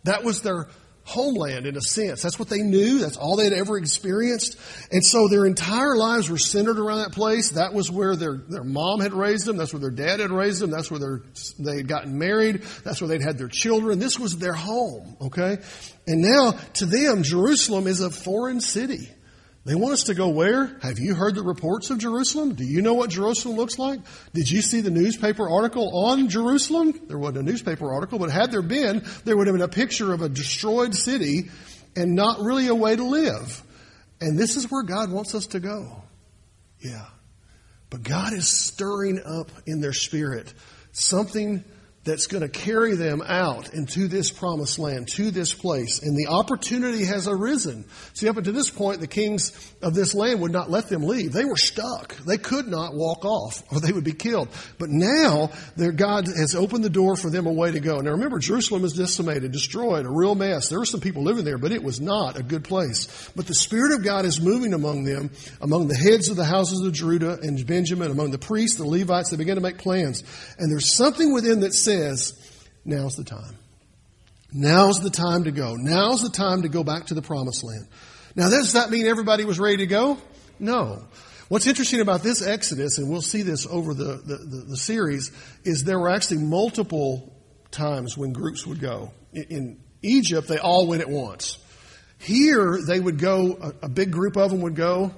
That 0.04 0.24
was 0.24 0.42
their 0.42 0.68
homeland 1.06 1.66
in 1.66 1.76
a 1.76 1.82
sense. 1.82 2.22
That's 2.22 2.40
what 2.40 2.50
they 2.50 2.62
knew. 2.62 3.00
That's 3.00 3.18
all 3.18 3.36
they 3.36 3.44
had 3.44 3.54
ever 3.54 3.78
experienced. 3.78 4.58
And 4.92 5.06
so 5.06 5.28
their 5.28 5.46
entire 5.46 5.96
lives 5.96 6.30
were 6.30 6.38
centered 6.38 6.80
around 6.80 7.00
that 7.00 7.12
place. 7.12 7.52
That 7.52 7.74
was 7.74 7.92
where 7.92 8.16
their, 8.16 8.38
their 8.38 8.64
mom 8.64 9.02
had 9.02 9.14
raised 9.14 9.46
them. 9.46 9.58
That's 9.58 9.74
where 9.74 9.82
their 9.82 9.92
dad 9.92 10.20
had 10.20 10.32
raised 10.32 10.62
them. 10.62 10.72
That's 10.72 10.90
where 10.90 11.22
they 11.60 11.78
had 11.78 11.88
gotten 11.88 12.18
married. 12.18 12.62
That's 12.84 13.02
where 13.02 13.08
they'd 13.10 13.22
had 13.22 13.38
their 13.38 13.50
children. 13.50 14.00
This 14.00 14.18
was 14.18 14.38
their 14.38 14.54
home. 14.54 15.18
Okay. 15.22 15.58
And 16.08 16.22
now 16.22 16.52
to 16.76 16.86
them, 16.86 17.24
Jerusalem 17.24 17.88
is 17.88 18.00
a 18.00 18.10
foreign 18.10 18.62
city. 18.62 19.10
They 19.66 19.76
want 19.76 19.94
us 19.94 20.04
to 20.04 20.14
go 20.14 20.28
where? 20.28 20.78
Have 20.82 21.00
you 21.00 21.16
heard 21.16 21.36
the 21.36 21.42
reports 21.42 21.90
of 21.90 21.98
Jerusalem? 21.98 22.54
Do 22.54 22.66
you 22.66 22.82
know 22.82 22.96
what 22.96 23.10
Jerusalem 23.10 23.56
looks 23.56 23.80
like? 23.80 24.02
Did 24.34 24.52
you 24.52 24.62
see 24.62 24.82
the 24.82 24.92
newspaper 24.92 25.50
article 25.50 26.06
on 26.06 26.28
Jerusalem? 26.28 27.00
There 27.08 27.18
wasn't 27.18 27.48
a 27.48 27.52
newspaper 27.52 27.94
article, 27.94 28.20
but 28.20 28.30
had 28.30 28.52
there 28.52 28.62
been, 28.62 29.06
there 29.24 29.38
would 29.38 29.48
have 29.48 29.56
been 29.56 29.64
a 29.64 29.70
picture 29.70 30.12
of 30.12 30.22
a 30.22 30.28
destroyed 30.28 30.94
city 30.94 31.50
and 31.96 32.14
not 32.14 32.42
really 32.42 32.68
a 32.68 32.76
way 32.76 32.96
to 32.96 33.04
live. 33.04 33.64
And 34.20 34.38
this 34.38 34.58
is 34.58 34.70
where 34.70 34.84
God 34.84 35.12
wants 35.12 35.34
us 35.34 35.48
to 35.48 35.62
go. 35.62 36.04
Yeah. 36.80 37.06
But 37.90 38.04
God 38.04 38.34
is 38.34 38.50
stirring 38.50 39.22
up 39.26 39.50
in 39.66 39.80
their 39.80 39.94
spirit 39.94 40.54
something 40.92 41.64
that's 42.04 42.28
going 42.28 42.42
to 42.42 42.50
carry 42.50 42.96
them 42.96 43.22
out 43.26 43.74
into 43.74 44.08
this 44.08 44.30
promised 44.30 44.78
land, 44.78 45.08
to 45.08 45.32
this 45.32 45.54
place. 45.54 46.02
And 46.02 46.18
the 46.18 46.28
opportunity 46.28 47.06
has 47.06 47.28
arisen. 47.28 47.86
See, 48.14 48.28
up 48.28 48.36
until 48.36 48.54
this 48.54 48.70
point, 48.70 49.00
the 49.00 49.08
kings 49.08 49.74
of 49.82 49.94
this 49.94 50.14
land 50.14 50.42
would 50.42 50.52
not 50.52 50.70
let 50.70 50.90
them 50.90 51.04
leave. 51.04 51.32
They 51.32 51.46
were 51.46 51.58
stuck. 51.58 52.16
They 52.18 52.38
could 52.38 52.68
not 52.68 52.94
walk 52.94 53.24
off 53.24 53.64
or 53.72 53.80
they 53.80 53.92
would 53.92 54.04
be 54.04 54.14
killed. 54.14 54.50
But 54.78 54.90
now 54.90 55.52
their 55.78 55.94
God 55.94 56.28
has 56.28 56.56
opened 56.56 56.84
the 56.84 56.90
door 56.90 57.16
for 57.16 57.30
them 57.30 57.48
a 57.48 57.54
way 57.54 57.72
to 57.72 57.80
go. 57.80 58.00
Now 58.00 58.12
remember, 58.12 58.40
Jerusalem 58.40 58.84
is 58.84 58.94
decimated, 58.94 59.52
destroyed, 59.52 60.06
a 60.06 60.10
real 60.10 60.36
mess. 60.36 60.68
There 60.68 60.80
were 60.80 60.86
some 60.86 61.00
people 61.00 61.24
living 61.24 61.46
there, 61.46 61.58
but 61.58 61.72
it 61.72 61.84
was 61.84 62.02
not 62.02 62.38
a 62.38 62.44
good 62.44 62.66
place. 62.66 63.32
But 63.36 63.48
the 63.48 63.54
Spirit 63.54 63.94
of 63.94 64.04
God 64.04 64.26
is 64.26 64.42
moving 64.42 64.74
among 64.74 65.06
them, 65.06 65.32
among 65.62 65.88
the 65.88 65.96
heads 65.96 66.28
of 66.28 66.36
the 66.36 66.46
houses 66.46 66.86
of 66.86 66.94
Judah 66.94 67.40
and 67.42 67.66
Benjamin, 67.66 68.12
among 68.12 68.32
the 68.32 68.38
priests, 68.38 68.78
the 68.78 68.86
Levites. 68.86 69.30
They 69.30 69.38
begin 69.38 69.56
to 69.56 69.62
make 69.62 69.78
plans. 69.78 70.24
And 70.58 70.70
there's 70.70 70.94
something 70.94 71.34
within 71.34 71.62
that 71.62 71.74
says, 71.74 71.93
says, 71.94 72.34
now's 72.86 73.16
the 73.16 73.24
time. 73.24 73.58
Now's 74.52 75.02
the 75.02 75.10
time 75.10 75.46
to 75.46 75.52
go. 75.52 75.76
Now's 75.76 76.22
the 76.22 76.30
time 76.30 76.62
to 76.62 76.70
go 76.70 76.84
back 76.84 77.08
to 77.08 77.14
the 77.14 77.22
promised 77.22 77.64
land. 77.64 77.88
Now, 78.36 78.50
does 78.50 78.74
that 78.74 78.90
mean 78.90 79.08
everybody 79.08 79.46
was 79.46 79.60
ready 79.60 79.78
to 79.78 79.88
go? 79.88 80.18
No. 80.60 81.04
What's 81.50 81.68
interesting 81.68 82.02
about 82.02 82.24
this 82.24 82.46
Exodus, 82.46 82.98
and 82.98 83.10
we'll 83.10 83.22
see 83.22 83.42
this 83.42 83.68
over 83.68 83.94
the, 83.94 84.22
the, 84.26 84.38
the, 84.38 84.66
the 84.70 84.78
series, 84.78 85.32
is 85.64 85.84
there 85.84 86.00
were 86.00 86.10
actually 86.10 86.40
multiple 86.40 87.36
times 87.72 88.18
when 88.18 88.34
groups 88.34 88.66
would 88.66 88.80
go. 88.80 89.12
In, 89.34 89.44
in 89.50 89.80
Egypt, 90.02 90.48
they 90.48 90.58
all 90.58 90.88
went 90.88 91.02
at 91.02 91.10
once. 91.10 91.58
Here, 92.18 92.80
they 92.88 93.00
would 93.00 93.20
go, 93.20 93.58
a, 93.62 93.86
a 93.86 93.90
big 93.90 94.12
group 94.12 94.38
of 94.38 94.52
them 94.52 94.62
would 94.62 94.76
go, 94.76 95.12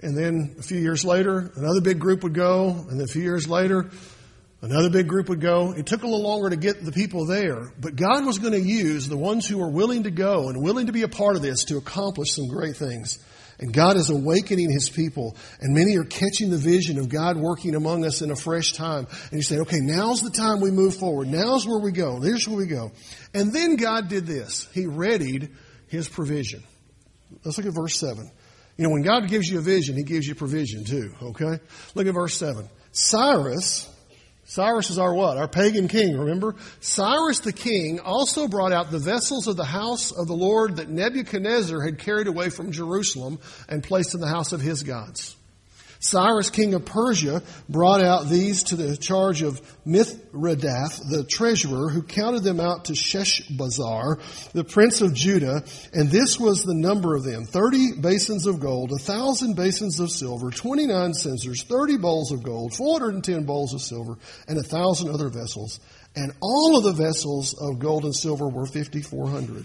and 0.00 0.16
then 0.16 0.56
a 0.58 0.62
few 0.62 0.78
years 0.78 1.04
later, 1.04 1.50
another 1.56 1.80
big 1.80 1.98
group 1.98 2.22
would 2.22 2.34
go, 2.34 2.68
and 2.68 2.98
then 2.98 3.04
a 3.04 3.12
few 3.12 3.22
years 3.22 3.48
later, 3.48 3.90
Another 4.64 4.88
big 4.88 5.08
group 5.08 5.28
would 5.28 5.42
go. 5.42 5.74
It 5.76 5.84
took 5.84 6.04
a 6.04 6.06
little 6.06 6.22
longer 6.22 6.48
to 6.48 6.56
get 6.56 6.82
the 6.82 6.90
people 6.90 7.26
there, 7.26 7.70
but 7.78 7.96
God 7.96 8.24
was 8.24 8.38
going 8.38 8.54
to 8.54 8.60
use 8.60 9.06
the 9.06 9.16
ones 9.16 9.46
who 9.46 9.58
were 9.58 9.68
willing 9.68 10.04
to 10.04 10.10
go 10.10 10.48
and 10.48 10.62
willing 10.62 10.86
to 10.86 10.92
be 10.92 11.02
a 11.02 11.08
part 11.08 11.36
of 11.36 11.42
this 11.42 11.64
to 11.64 11.76
accomplish 11.76 12.32
some 12.32 12.48
great 12.48 12.74
things. 12.74 13.18
And 13.58 13.74
God 13.74 13.98
is 13.98 14.08
awakening 14.08 14.70
His 14.70 14.88
people, 14.88 15.36
and 15.60 15.74
many 15.74 15.98
are 15.98 16.04
catching 16.04 16.48
the 16.48 16.56
vision 16.56 16.98
of 16.98 17.10
God 17.10 17.36
working 17.36 17.74
among 17.74 18.06
us 18.06 18.22
in 18.22 18.30
a 18.30 18.36
fresh 18.36 18.72
time. 18.72 19.06
And 19.30 19.32
you 19.32 19.42
say, 19.42 19.58
okay, 19.58 19.80
now's 19.80 20.22
the 20.22 20.30
time 20.30 20.62
we 20.62 20.70
move 20.70 20.96
forward. 20.96 21.28
Now's 21.28 21.66
where 21.66 21.78
we 21.78 21.92
go. 21.92 22.18
Here's 22.20 22.48
where 22.48 22.56
we 22.56 22.66
go. 22.66 22.90
And 23.34 23.52
then 23.52 23.76
God 23.76 24.08
did 24.08 24.26
this. 24.26 24.66
He 24.72 24.86
readied 24.86 25.50
His 25.88 26.08
provision. 26.08 26.64
Let's 27.44 27.58
look 27.58 27.66
at 27.66 27.74
verse 27.74 27.98
7. 27.98 28.30
You 28.78 28.84
know, 28.84 28.90
when 28.90 29.02
God 29.02 29.28
gives 29.28 29.46
you 29.46 29.58
a 29.58 29.62
vision, 29.62 29.94
He 29.94 30.04
gives 30.04 30.26
you 30.26 30.34
provision 30.34 30.84
too, 30.84 31.12
okay? 31.20 31.60
Look 31.94 32.06
at 32.06 32.14
verse 32.14 32.38
7. 32.38 32.66
Cyrus, 32.92 33.93
Cyrus 34.54 34.88
is 34.88 35.00
our 35.00 35.12
what? 35.12 35.36
Our 35.36 35.48
pagan 35.48 35.88
king, 35.88 36.16
remember? 36.16 36.54
Cyrus 36.78 37.40
the 37.40 37.52
king 37.52 37.98
also 37.98 38.46
brought 38.46 38.70
out 38.70 38.92
the 38.92 39.00
vessels 39.00 39.48
of 39.48 39.56
the 39.56 39.64
house 39.64 40.12
of 40.12 40.28
the 40.28 40.36
Lord 40.36 40.76
that 40.76 40.88
Nebuchadnezzar 40.88 41.82
had 41.82 41.98
carried 41.98 42.28
away 42.28 42.50
from 42.50 42.70
Jerusalem 42.70 43.40
and 43.68 43.82
placed 43.82 44.14
in 44.14 44.20
the 44.20 44.28
house 44.28 44.52
of 44.52 44.60
his 44.60 44.84
gods. 44.84 45.34
Cyrus, 46.04 46.50
king 46.50 46.74
of 46.74 46.84
Persia, 46.84 47.42
brought 47.68 48.02
out 48.02 48.28
these 48.28 48.64
to 48.64 48.76
the 48.76 48.94
charge 48.96 49.40
of 49.40 49.60
Mithredath, 49.86 51.08
the 51.08 51.24
treasurer, 51.26 51.88
who 51.88 52.02
counted 52.02 52.44
them 52.44 52.60
out 52.60 52.84
to 52.86 52.92
Sheshbazzar, 52.92 54.20
the 54.52 54.64
prince 54.64 55.00
of 55.00 55.14
Judah, 55.14 55.64
and 55.94 56.10
this 56.10 56.38
was 56.38 56.62
the 56.62 56.74
number 56.74 57.14
of 57.14 57.24
them. 57.24 57.46
Thirty 57.46 57.92
basins 57.92 58.46
of 58.46 58.60
gold, 58.60 58.92
a 58.92 59.02
thousand 59.02 59.56
basins 59.56 59.98
of 59.98 60.10
silver, 60.10 60.50
twenty-nine 60.50 61.14
censers, 61.14 61.62
thirty 61.62 61.96
bowls 61.96 62.32
of 62.32 62.42
gold, 62.42 62.74
four 62.74 62.98
hundred 62.98 63.14
and 63.14 63.24
ten 63.24 63.44
bowls 63.44 63.72
of 63.72 63.80
silver, 63.80 64.18
and 64.46 64.58
a 64.58 64.62
thousand 64.62 65.08
other 65.08 65.30
vessels. 65.30 65.80
And 66.14 66.32
all 66.40 66.76
of 66.76 66.84
the 66.84 66.92
vessels 66.92 67.54
of 67.58 67.78
gold 67.78 68.04
and 68.04 68.14
silver 68.14 68.46
were 68.46 68.66
fifty-four 68.66 69.28
hundred. 69.28 69.64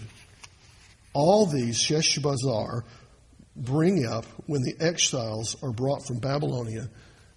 All 1.12 1.44
these 1.44 1.76
Sheshbazzar 1.76 2.84
bring 3.56 4.06
up 4.06 4.24
when 4.46 4.62
the 4.62 4.74
exiles 4.80 5.56
are 5.62 5.72
brought 5.72 6.06
from 6.06 6.18
Babylonia 6.18 6.88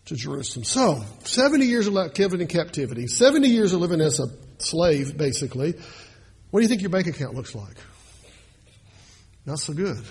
to 0.05 0.15
Jerusalem. 0.15 0.63
So, 0.65 1.03
70 1.23 1.65
years 1.65 1.87
of 1.87 1.93
living 1.93 2.41
in 2.41 2.47
captivity, 2.47 3.07
70 3.07 3.47
years 3.47 3.73
of 3.73 3.81
living 3.81 4.01
as 4.01 4.19
a 4.19 4.27
slave, 4.57 5.17
basically. 5.17 5.73
What 6.51 6.59
do 6.59 6.63
you 6.63 6.69
think 6.69 6.81
your 6.81 6.89
bank 6.89 7.07
account 7.07 7.35
looks 7.35 7.55
like? 7.55 7.77
Not 9.45 9.59
so 9.59 9.73
good. 9.73 10.03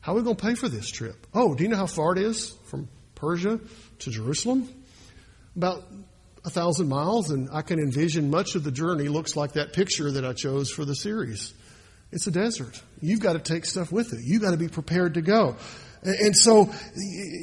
How 0.00 0.12
are 0.12 0.16
we 0.16 0.22
going 0.22 0.36
to 0.36 0.42
pay 0.42 0.54
for 0.54 0.68
this 0.68 0.90
trip? 0.90 1.26
Oh, 1.34 1.54
do 1.54 1.62
you 1.62 1.68
know 1.68 1.76
how 1.76 1.86
far 1.86 2.12
it 2.12 2.18
is 2.18 2.54
from 2.66 2.88
Persia 3.14 3.60
to 4.00 4.10
Jerusalem? 4.10 4.68
About 5.56 5.84
a 6.44 6.50
thousand 6.50 6.88
miles, 6.88 7.30
and 7.30 7.50
I 7.52 7.62
can 7.62 7.78
envision 7.78 8.30
much 8.30 8.54
of 8.54 8.64
the 8.64 8.72
journey 8.72 9.08
looks 9.08 9.36
like 9.36 9.52
that 9.52 9.72
picture 9.72 10.10
that 10.12 10.24
I 10.24 10.32
chose 10.32 10.70
for 10.70 10.84
the 10.84 10.94
series. 10.94 11.52
It's 12.12 12.26
a 12.26 12.30
desert. 12.30 12.80
You've 13.00 13.20
got 13.20 13.34
to 13.34 13.38
take 13.38 13.64
stuff 13.64 13.92
with 13.92 14.12
you. 14.12 14.18
You've 14.22 14.42
got 14.42 14.50
to 14.50 14.56
be 14.56 14.68
prepared 14.68 15.14
to 15.14 15.22
go. 15.22 15.56
And 16.02 16.34
so 16.34 16.72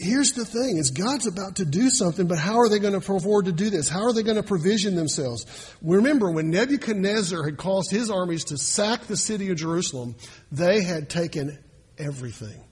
here's 0.02 0.32
the 0.32 0.44
thing 0.44 0.78
is 0.78 0.90
God's 0.90 1.28
about 1.28 1.58
to 1.58 1.66
do 1.66 1.92
something, 1.92 2.28
but 2.28 2.40
how 2.40 2.58
are 2.58 2.70
they 2.70 2.80
going 2.80 3.00
to 3.00 3.14
afford 3.14 3.46
to 3.46 3.52
do 3.52 3.70
this? 3.70 3.88
How 3.88 4.06
are 4.06 4.14
they 4.14 4.24
going 4.24 4.38
to 4.38 4.44
provision 4.44 4.96
themselves? 4.96 5.46
Remember, 5.84 6.32
when 6.32 6.50
Nebuchadnezzar 6.50 7.44
had 7.44 7.58
caused 7.58 7.92
his 7.92 8.10
armies 8.10 8.46
to 8.46 8.58
sack 8.58 9.02
the 9.02 9.16
city 9.16 9.52
of 9.52 9.58
Jerusalem, 9.58 10.16
they 10.52 10.82
had 10.82 11.08
taken 11.08 11.60
everything. 12.00 12.64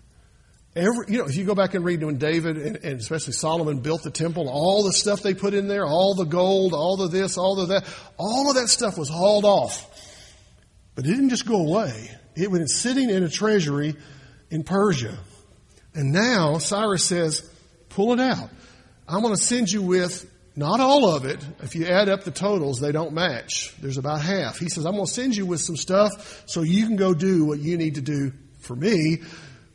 Every, 0.76 1.06
you 1.08 1.20
know, 1.20 1.26
if 1.26 1.38
you 1.38 1.46
go 1.46 1.56
back 1.56 1.74
and 1.76 1.86
read 1.86 2.04
when 2.04 2.18
David 2.18 2.58
and, 2.58 2.76
and, 2.78 3.00
especially 3.00 3.34
Solomon 3.34 3.80
built 3.80 4.04
the 4.04 4.12
temple, 4.12 4.50
all 4.50 4.84
the 4.84 4.92
stuff 4.92 5.22
they 5.22 5.34
put 5.34 5.54
in 5.54 5.68
there, 5.68 5.86
all 5.86 6.16
the 6.16 6.26
gold, 6.26 6.74
all 6.74 6.98
the 6.98 7.08
this, 7.08 7.38
all 7.38 7.62
of 7.62 7.70
that, 7.70 7.86
all 8.18 8.50
of 8.50 8.56
that 8.56 8.68
stuff 8.68 8.98
was 8.98 9.08
hauled 9.08 9.46
off. 9.46 9.90
But 10.96 11.06
it 11.06 11.10
didn't 11.10 11.30
just 11.30 11.46
go 11.46 11.58
away. 11.58 12.10
It 12.36 12.50
was 12.50 12.76
sitting 12.76 13.10
in 13.10 13.24
a 13.24 13.30
treasury 13.30 13.96
in 14.50 14.64
Persia. 14.64 15.18
And 15.94 16.12
now 16.12 16.58
Cyrus 16.58 17.06
says, 17.06 17.50
pull 17.90 18.14
it 18.14 18.20
out. 18.20 18.50
I'm 19.08 19.22
going 19.22 19.36
to 19.36 19.42
send 19.42 19.72
you 19.72 19.82
with 19.82 20.30
not 20.56 20.80
all 20.80 21.16
of 21.16 21.26
it. 21.26 21.46
If 21.62 21.76
you 21.76 21.86
add 21.86 22.10
up 22.10 22.24
the 22.24 22.32
totals, 22.32 22.80
they 22.80 22.92
don't 22.92 23.14
match. 23.14 23.74
There's 23.82 23.98
about 23.98 24.22
half. 24.22 24.58
He 24.58 24.70
says, 24.70 24.86
I'm 24.86 24.94
going 24.94 25.06
to 25.06 25.12
send 25.12 25.36
you 25.36 25.46
with 25.46 25.60
some 25.60 25.76
stuff 25.76 26.44
so 26.46 26.62
you 26.62 26.86
can 26.88 26.96
go 26.96 27.14
do 27.14 27.46
what 27.46 27.60
you 27.60 27.78
need 27.78 27.96
to 27.96 28.02
do 28.02 28.32
for 28.60 28.76
me. 28.76 29.22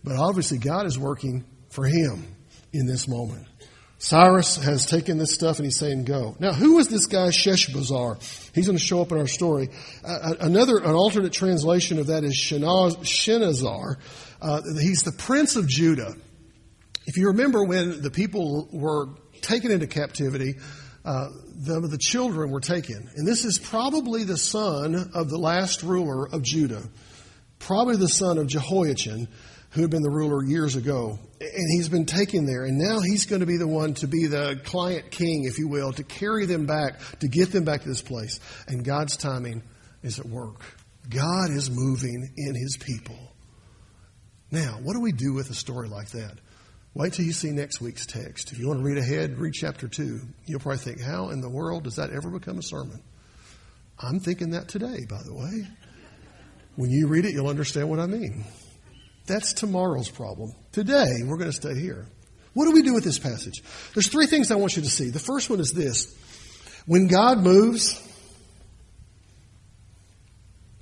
But 0.03 0.17
obviously 0.17 0.59
God 0.59 0.87
is 0.87 0.99
working 0.99 1.45
for 1.69 1.85
him 1.85 2.35
in 2.73 2.87
this 2.87 3.07
moment. 3.07 3.47
Cyrus 4.03 4.57
has 4.57 4.87
taken 4.87 5.19
this 5.19 5.35
stuff 5.35 5.59
and 5.59 5.67
he's 5.67 5.77
saying, 5.77 6.05
go. 6.05 6.35
Now, 6.41 6.55
who 6.55 6.79
is 6.79 6.89
this 6.89 7.05
guy 7.05 7.29
Sheshbazzar? 7.29 8.51
He's 8.55 8.65
going 8.67 8.79
to 8.79 8.83
show 8.83 9.03
up 9.03 9.13
in 9.13 9.19
our 9.19 9.27
story. 9.27 9.69
Uh, 10.03 10.37
another, 10.41 10.79
an 10.79 10.95
alternate 10.95 11.35
translation 11.35 11.99
of 11.99 12.07
that 12.07 12.25
is 12.25 12.35
Shenazar. 12.35 13.97
Uh, 14.41 14.63
he's 14.81 15.03
the 15.03 15.13
prince 15.13 15.57
of 15.57 15.69
Judah. 15.69 16.15
If 17.05 17.19
you 17.19 17.27
remember 17.27 17.63
when 17.63 18.01
the 18.01 18.11
people 18.11 18.71
were 18.73 19.11
taken 19.43 19.71
into 19.71 19.87
captivity, 19.87 20.55
uh, 21.05 21.29
the, 21.57 21.81
the 21.81 21.99
children 21.99 22.51
were 22.51 22.61
taken. 22.61 23.11
And 23.17 23.29
this 23.29 23.45
is 23.45 23.59
probably 23.59 24.25
the 24.25 24.39
son 24.39 25.11
of 25.13 25.29
the 25.29 25.39
last 25.39 25.83
ruler 25.83 26.27
of 26.27 26.41
Judah, 26.41 26.85
probably 27.59 27.97
the 27.97 28.09
son 28.09 28.39
of 28.39 28.47
Jehoiachin 28.47 29.29
who 29.71 29.83
had 29.83 29.91
been 29.91 30.03
the 30.03 30.11
ruler 30.11 30.45
years 30.45 30.77
ago. 30.77 31.19
And 31.41 31.71
he's 31.73 31.89
been 31.89 32.07
taken 32.07 32.45
there. 32.45 32.65
And 32.65 32.79
now 32.79 33.01
he's 33.01 33.27
going 33.27 33.41
to 33.41 33.47
be 33.47 33.57
the 33.57 33.69
one 33.69 33.95
to 33.95 34.09
be 34.09 34.27
the 34.27 34.61
client 34.65 35.11
king, 35.11 35.45
if 35.45 35.59
you 35.59 35.69
will, 35.69 35.93
to 35.93 36.03
carry 36.03 36.47
them 36.47 36.67
back, 36.67 37.01
to 37.21 37.29
get 37.29 37.53
them 37.53 37.65
back 37.65 37.83
to 37.83 37.89
this 37.89 38.03
place. 38.03 38.41
And 38.67 38.85
God's 38.85 39.17
timing 39.17 39.63
is 40.03 40.19
at 40.19 40.27
work. 40.27 40.61
God 41.09 41.51
is 41.51 41.71
moving 41.71 42.33
in 42.37 42.55
his 42.55 42.77
people. 42.77 43.19
Now, 44.51 44.79
what 44.83 44.95
do 44.95 45.01
we 45.01 45.13
do 45.13 45.33
with 45.33 45.51
a 45.51 45.55
story 45.55 45.89
like 45.89 46.11
that? 46.11 46.39
Wait 46.93 47.13
till 47.13 47.25
you 47.25 47.33
see 47.33 47.51
next 47.51 47.81
week's 47.81 48.05
text. 48.05 48.51
If 48.51 48.59
you 48.59 48.67
want 48.67 48.81
to 48.81 48.85
read 48.85 48.99
ahead, 48.99 49.39
read 49.39 49.55
chapter 49.55 49.87
2. 49.87 50.21
You'll 50.47 50.59
probably 50.59 50.79
think, 50.79 51.01
how 51.01 51.31
in 51.31 51.41
the 51.41 51.49
world 51.49 51.85
does 51.85 51.97
that 51.97 52.11
ever 52.11 52.31
become 52.31 52.59
a 52.59 52.63
sermon? 52.63 53.01
I'm 54.01 54.19
thinking 54.19 54.51
that 54.51 54.67
today, 54.67 55.07
by 55.09 55.23
the 55.25 55.35
way. 55.35 55.69
When 56.75 56.91
you 56.91 57.07
read 57.07 57.27
it, 57.27 57.33
you'll 57.33 57.49
understand 57.49 57.89
what 57.89 58.01
I 58.01 58.07
mean. 58.07 58.45
That's 59.31 59.53
tomorrow's 59.53 60.11
problem. 60.11 60.53
Today, 60.73 61.23
we're 61.25 61.37
going 61.37 61.53
to 61.53 61.57
stay 61.57 61.79
here. 61.79 62.05
What 62.53 62.65
do 62.65 62.73
we 62.73 62.83
do 62.83 62.95
with 62.95 63.05
this 63.05 63.21
passage? 63.21 63.63
There's 63.95 64.09
three 64.09 64.27
things 64.27 64.51
I 64.51 64.57
want 64.57 64.75
you 64.75 64.83
to 64.83 64.89
see. 64.89 65.11
The 65.11 65.21
first 65.21 65.49
one 65.49 65.61
is 65.61 65.73
this. 65.73 66.13
When 66.85 67.07
God 67.07 67.39
moves, 67.39 68.05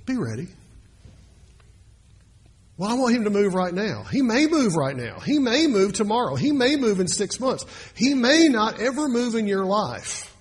be 0.07 0.17
ready. 0.17 0.47
Well, 2.75 2.89
I 2.89 2.95
want 2.95 3.15
him 3.15 3.25
to 3.25 3.29
move 3.29 3.53
right 3.53 3.71
now. 3.73 4.01
He 4.01 4.23
may 4.23 4.47
move 4.47 4.75
right 4.75 4.95
now. 4.95 5.19
He 5.19 5.37
may 5.37 5.67
move 5.67 5.93
tomorrow. 5.93 6.33
He 6.33 6.51
may 6.51 6.75
move 6.75 6.99
in 6.99 7.07
six 7.07 7.39
months. 7.39 7.65
He 7.93 8.15
may 8.15 8.47
not 8.47 8.79
ever 8.79 9.07
move 9.07 9.35
in 9.35 9.45
your 9.45 9.65
life. 9.65 10.35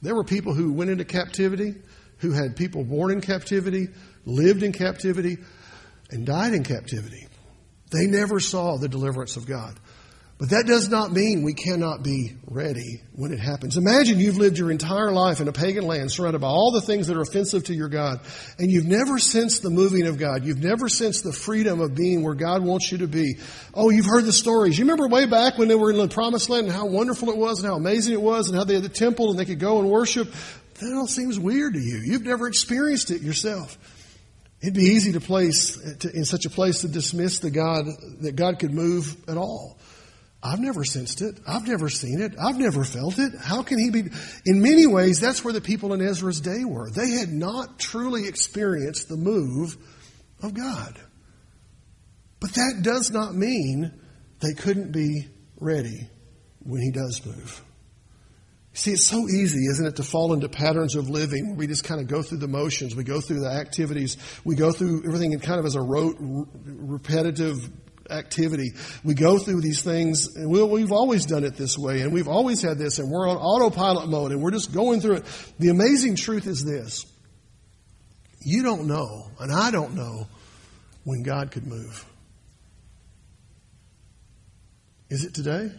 There 0.00 0.16
were 0.16 0.24
people 0.24 0.54
who 0.54 0.72
went 0.72 0.90
into 0.90 1.04
captivity, 1.04 1.76
who 2.18 2.32
had 2.32 2.56
people 2.56 2.82
born 2.82 3.12
in 3.12 3.20
captivity, 3.20 3.90
lived 4.26 4.64
in 4.64 4.72
captivity 4.72 5.38
and 6.12 6.26
died 6.26 6.54
in 6.54 6.62
captivity. 6.64 7.26
They 7.90 8.06
never 8.06 8.40
saw 8.40 8.76
the 8.76 8.88
deliverance 8.88 9.36
of 9.36 9.46
God. 9.46 9.78
But 10.42 10.50
that 10.50 10.66
does 10.66 10.88
not 10.88 11.12
mean 11.12 11.44
we 11.44 11.54
cannot 11.54 12.02
be 12.02 12.32
ready 12.46 13.00
when 13.12 13.32
it 13.32 13.38
happens. 13.38 13.76
Imagine 13.76 14.18
you've 14.18 14.38
lived 14.38 14.58
your 14.58 14.72
entire 14.72 15.12
life 15.12 15.40
in 15.40 15.46
a 15.46 15.52
pagan 15.52 15.86
land 15.86 16.10
surrounded 16.10 16.40
by 16.40 16.48
all 16.48 16.72
the 16.72 16.80
things 16.80 17.06
that 17.06 17.16
are 17.16 17.20
offensive 17.20 17.62
to 17.66 17.74
your 17.74 17.88
God, 17.88 18.18
and 18.58 18.68
you've 18.68 18.86
never 18.86 19.20
sensed 19.20 19.62
the 19.62 19.70
moving 19.70 20.04
of 20.08 20.18
God. 20.18 20.44
You've 20.44 20.62
never 20.62 20.88
sensed 20.88 21.22
the 21.22 21.32
freedom 21.32 21.80
of 21.80 21.94
being 21.94 22.24
where 22.24 22.34
God 22.34 22.64
wants 22.64 22.90
you 22.90 22.98
to 22.98 23.06
be. 23.06 23.36
Oh, 23.72 23.90
you've 23.90 24.06
heard 24.06 24.24
the 24.24 24.32
stories. 24.32 24.76
You 24.76 24.84
remember 24.84 25.06
way 25.06 25.26
back 25.26 25.58
when 25.58 25.68
they 25.68 25.76
were 25.76 25.92
in 25.92 25.98
the 25.98 26.08
promised 26.08 26.50
land 26.50 26.66
and 26.66 26.74
how 26.74 26.86
wonderful 26.86 27.30
it 27.30 27.36
was 27.36 27.60
and 27.60 27.68
how 27.68 27.76
amazing 27.76 28.12
it 28.12 28.22
was 28.22 28.48
and 28.48 28.58
how 28.58 28.64
they 28.64 28.74
had 28.74 28.82
the 28.82 28.88
temple 28.88 29.30
and 29.30 29.38
they 29.38 29.44
could 29.44 29.60
go 29.60 29.78
and 29.78 29.88
worship. 29.88 30.28
That 30.80 30.92
all 30.92 31.06
seems 31.06 31.38
weird 31.38 31.74
to 31.74 31.80
you. 31.80 32.02
You've 32.04 32.24
never 32.24 32.48
experienced 32.48 33.12
it 33.12 33.22
yourself. 33.22 33.78
It'd 34.62 34.74
be 34.74 34.82
easy 34.82 35.12
to 35.12 35.20
place 35.20 35.76
to, 35.98 36.10
in 36.14 36.24
such 36.24 36.46
a 36.46 36.50
place 36.50 36.80
to 36.80 36.88
dismiss 36.88 37.40
the 37.40 37.50
God 37.50 37.86
that 38.20 38.36
God 38.36 38.60
could 38.60 38.72
move 38.72 39.16
at 39.28 39.36
all. 39.36 39.76
I've 40.40 40.60
never 40.60 40.84
sensed 40.84 41.20
it. 41.20 41.38
I've 41.46 41.66
never 41.66 41.88
seen 41.88 42.20
it. 42.20 42.34
I've 42.40 42.58
never 42.58 42.84
felt 42.84 43.18
it. 43.18 43.32
How 43.40 43.62
can 43.62 43.78
he 43.78 43.90
be? 43.90 44.10
In 44.44 44.62
many 44.62 44.86
ways, 44.86 45.20
that's 45.20 45.44
where 45.44 45.52
the 45.52 45.60
people 45.60 45.92
in 45.92 46.00
Ezra's 46.00 46.40
day 46.40 46.64
were. 46.64 46.90
They 46.90 47.10
had 47.10 47.28
not 47.28 47.78
truly 47.78 48.26
experienced 48.26 49.08
the 49.08 49.16
move 49.16 49.76
of 50.42 50.54
God. 50.54 50.98
But 52.40 52.54
that 52.54 52.80
does 52.82 53.10
not 53.12 53.34
mean 53.34 53.92
they 54.40 54.54
couldn't 54.54 54.90
be 54.90 55.28
ready 55.60 56.08
when 56.60 56.82
he 56.82 56.90
does 56.90 57.24
move. 57.24 57.62
See, 58.74 58.92
it's 58.92 59.06
so 59.06 59.28
easy, 59.28 59.66
isn't 59.66 59.86
it, 59.86 59.96
to 59.96 60.02
fall 60.02 60.32
into 60.32 60.48
patterns 60.48 60.96
of 60.96 61.10
living. 61.10 61.56
We 61.56 61.66
just 61.66 61.84
kind 61.84 62.00
of 62.00 62.06
go 62.06 62.22
through 62.22 62.38
the 62.38 62.48
motions. 62.48 62.96
We 62.96 63.04
go 63.04 63.20
through 63.20 63.40
the 63.40 63.50
activities. 63.50 64.16
We 64.44 64.56
go 64.56 64.72
through 64.72 65.04
everything 65.04 65.32
in 65.32 65.40
kind 65.40 65.60
of 65.60 65.66
as 65.66 65.74
a 65.74 65.82
rote, 65.82 66.16
repetitive 66.18 67.68
activity. 68.10 68.72
We 69.04 69.14
go 69.14 69.38
through 69.38 69.60
these 69.60 69.82
things, 69.82 70.36
and 70.36 70.50
we 70.50 70.62
we've 70.62 70.92
always 70.92 71.26
done 71.26 71.44
it 71.44 71.56
this 71.56 71.76
way, 71.76 72.00
and 72.00 72.12
we've 72.12 72.28
always 72.28 72.62
had 72.62 72.78
this, 72.78 72.98
and 72.98 73.10
we're 73.10 73.28
on 73.28 73.36
autopilot 73.36 74.08
mode, 74.08 74.32
and 74.32 74.42
we're 74.42 74.50
just 74.50 74.72
going 74.72 75.00
through 75.00 75.16
it. 75.16 75.52
The 75.58 75.68
amazing 75.68 76.16
truth 76.16 76.46
is 76.46 76.64
this. 76.64 77.04
You 78.40 78.62
don't 78.62 78.86
know, 78.86 79.30
and 79.38 79.52
I 79.52 79.70
don't 79.70 79.94
know, 79.94 80.26
when 81.04 81.22
God 81.22 81.50
could 81.50 81.66
move. 81.66 82.04
Is 85.10 85.24
it 85.24 85.34
today? 85.34 85.70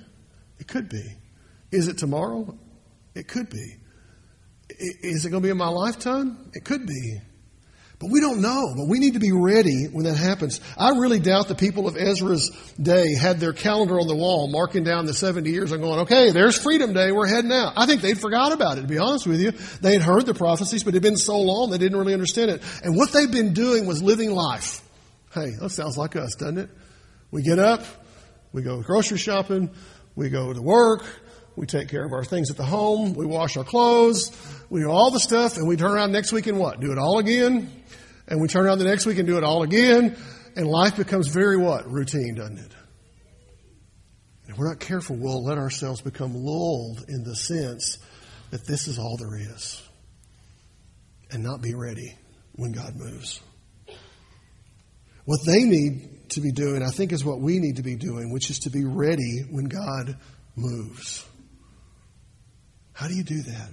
It 0.60 0.68
could 0.68 0.90
be. 0.90 1.04
Is 1.72 1.88
it 1.88 1.98
tomorrow? 1.98 2.56
It 3.16 3.28
could 3.28 3.50
be. 3.50 3.78
Is 4.70 5.26
it 5.26 5.30
going 5.30 5.42
to 5.42 5.46
be 5.46 5.52
in 5.52 5.58
my 5.58 5.68
lifetime? 5.68 6.52
It 6.54 6.64
could 6.66 6.88
be. 6.88 7.20
But 8.04 8.12
we 8.12 8.20
don't 8.20 8.42
know, 8.42 8.74
but 8.76 8.90
we 8.90 9.00
need 9.00 9.14
to 9.14 9.20
be 9.20 9.32
ready 9.32 9.86
when 9.86 10.04
that 10.04 10.18
happens. 10.18 10.60
I 10.78 10.90
really 10.90 11.20
doubt 11.20 11.48
the 11.48 11.56
people 11.56 11.88
of 11.88 11.96
Ezra's 11.96 12.50
day 12.82 13.16
had 13.16 13.40
their 13.40 13.54
calendar 13.54 13.98
on 13.98 14.08
the 14.08 14.16
wall 14.16 14.50
marking 14.52 14.84
down 14.84 15.06
the 15.06 15.14
70 15.14 15.50
years 15.50 15.72
and 15.72 15.82
going, 15.82 16.00
okay, 16.02 16.32
there's 16.32 16.58
Freedom 16.58 16.92
Day, 16.92 17.14
we're 17.14 17.28
heading 17.28 17.54
out. 17.54 17.74
I 17.78 17.86
think 17.86 18.02
they'd 18.02 18.20
forgot 18.20 18.52
about 18.52 18.78
it, 18.78 18.82
to 18.82 18.88
be 18.88 18.98
honest 18.98 19.26
with 19.26 19.40
you. 19.40 19.52
They 19.80 19.94
had 19.94 20.02
heard 20.02 20.26
the 20.26 20.34
prophecies, 20.34 20.84
but 20.84 20.90
it 20.90 20.96
had 20.96 21.04
been 21.04 21.16
so 21.16 21.38
long 21.38 21.70
they 21.70 21.78
didn't 21.78 21.98
really 21.98 22.14
understand 22.14 22.52
it. 22.52 22.62
And 22.84 22.98
what 22.98 23.14
they've 23.14 23.32
been 23.32 23.54
doing 23.54 23.86
was 23.86 24.04
living 24.04 24.32
life. 24.32 24.82
Hey, 25.34 25.52
that 25.62 25.70
sounds 25.70 25.98
like 25.98 26.18
us, 26.18 26.36
doesn't 26.36 26.58
it? 26.58 26.70
We 27.32 27.42
get 27.42 27.58
up, 27.58 27.86
we 28.52 28.64
go 28.64 28.82
grocery 28.82 29.18
shopping, 29.18 29.70
we 30.16 30.30
go 30.30 30.52
to 30.52 30.62
work, 30.62 31.06
we 31.56 31.66
take 31.66 31.90
care 31.90 32.06
of 32.06 32.14
our 32.14 32.24
things 32.24 32.50
at 32.50 32.58
the 32.58 32.66
home, 32.66 33.14
we 33.14 33.26
wash 33.26 33.58
our 33.58 33.64
clothes, 33.64 34.32
we 34.70 34.82
do 34.82 34.90
all 34.90 35.12
the 35.12 35.20
stuff, 35.20 35.58
and 35.58 35.68
we 35.68 35.76
turn 35.76 35.92
around 35.92 36.12
next 36.12 36.32
week 36.32 36.48
and 36.48 36.60
what? 36.60 36.80
Do 36.80 36.92
it 36.92 36.98
all 36.98 37.20
again? 37.20 37.84
and 38.28 38.42
we 38.42 38.48
turn 38.48 38.66
around 38.66 38.80
the 38.80 38.86
next 38.86 39.06
week 39.06 39.18
and 39.18 39.28
do 39.28 39.38
it 39.38 39.44
all 39.44 39.64
again, 39.64 40.16
and 40.56 40.68
life 40.68 40.96
becomes 40.96 41.28
very 41.28 41.58
what? 41.58 41.90
Routine, 41.90 42.36
doesn't 42.36 42.58
it? 42.58 42.72
If 44.48 44.58
we're 44.58 44.70
not 44.70 44.80
careful, 44.80 45.16
we'll 45.16 45.44
let 45.44 45.58
ourselves 45.58 46.02
become 46.02 46.36
lulled 46.36 47.06
in 47.08 47.24
the 47.24 47.36
sense 47.36 47.98
that 48.52 48.66
this 48.68 48.88
is 48.88 49.00
all 49.00 49.18
there 49.18 49.38
is 49.38 49.82
and 51.32 51.44
not 51.44 51.62
be 51.62 51.74
ready 51.74 52.16
when 52.56 52.72
God 52.72 52.96
moves. 52.96 53.42
What 55.26 55.40
they 55.46 55.64
need 55.64 56.30
to 56.32 56.42
be 56.42 56.52
doing, 56.52 56.84
I 56.84 56.90
think, 56.90 57.12
is 57.14 57.24
what 57.26 57.40
we 57.40 57.60
need 57.60 57.78
to 57.78 57.84
be 57.84 57.96
doing, 57.96 58.32
which 58.32 58.50
is 58.50 58.60
to 58.60 58.70
be 58.70 58.84
ready 58.84 59.44
when 59.50 59.66
God 59.66 60.18
moves. 60.56 61.26
How 62.94 63.08
do 63.08 63.16
you 63.16 63.24
do 63.24 63.42
that? 63.42 63.70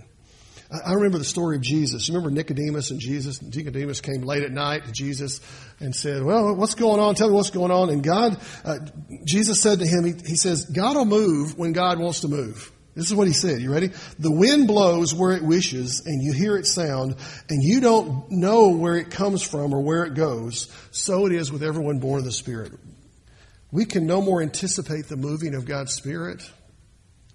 I 0.73 0.93
remember 0.93 1.19
the 1.19 1.25
story 1.25 1.57
of 1.57 1.63
Jesus. 1.63 2.09
You 2.09 2.15
remember 2.15 2.31
Nicodemus 2.31 2.93
and 2.93 3.01
Jesus? 3.01 3.41
And 3.41 3.55
Nicodemus 3.55 4.01
came 4.01 4.23
late 4.23 4.45
at 4.45 4.53
night 4.53 4.85
to 4.85 4.93
Jesus 4.93 5.41
and 5.81 5.95
said, 5.95 6.23
well, 6.23 6.55
what's 6.55 6.77
going 6.77 7.01
on? 7.01 7.17
Tell 7.17 7.29
me 7.29 7.35
what's 7.35 7.51
going 7.51 7.73
on. 7.73 7.91
And 7.91 8.05
God, 8.05 8.39
uh, 8.65 8.79
Jesus 9.25 9.61
said 9.61 9.81
to 9.81 9.87
him, 9.87 10.05
he, 10.05 10.13
he 10.13 10.37
says, 10.37 10.67
God 10.67 10.95
will 10.95 11.07
move 11.07 11.59
when 11.59 11.73
God 11.73 11.99
wants 11.99 12.21
to 12.21 12.29
move. 12.29 12.71
This 12.95 13.07
is 13.07 13.15
what 13.15 13.27
he 13.27 13.33
said. 13.33 13.61
You 13.61 13.73
ready? 13.73 13.91
The 14.19 14.31
wind 14.31 14.69
blows 14.69 15.13
where 15.13 15.33
it 15.33 15.43
wishes 15.43 16.07
and 16.07 16.23
you 16.23 16.33
hear 16.33 16.57
its 16.57 16.73
sound 16.73 17.17
and 17.49 17.63
you 17.63 17.81
don't 17.81 18.31
know 18.31 18.69
where 18.69 18.97
it 18.97 19.11
comes 19.11 19.43
from 19.43 19.75
or 19.75 19.81
where 19.81 20.05
it 20.05 20.15
goes. 20.15 20.69
So 20.93 21.27
it 21.27 21.33
is 21.33 21.51
with 21.51 21.65
everyone 21.65 21.99
born 21.99 22.21
of 22.21 22.25
the 22.25 22.33
Spirit. 22.33 22.73
We 23.73 23.87
can 23.87 24.07
no 24.07 24.21
more 24.23 24.41
anticipate 24.41 25.09
the 25.09 25.17
moving 25.17 25.55
of 25.55 25.65
God's 25.65 25.95
Spirit 25.95 26.49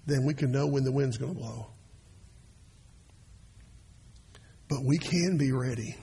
than 0.06 0.24
we 0.24 0.32
can 0.32 0.52
know 0.52 0.66
when 0.66 0.84
the 0.84 0.92
wind's 0.92 1.18
going 1.18 1.34
to 1.34 1.38
blow. 1.38 1.66
But 4.68 4.84
we 4.84 4.98
can 4.98 5.36
be 5.38 5.52
ready 5.52 5.96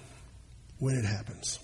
when 0.80 0.96
it 0.96 1.06
happens. 1.06 1.60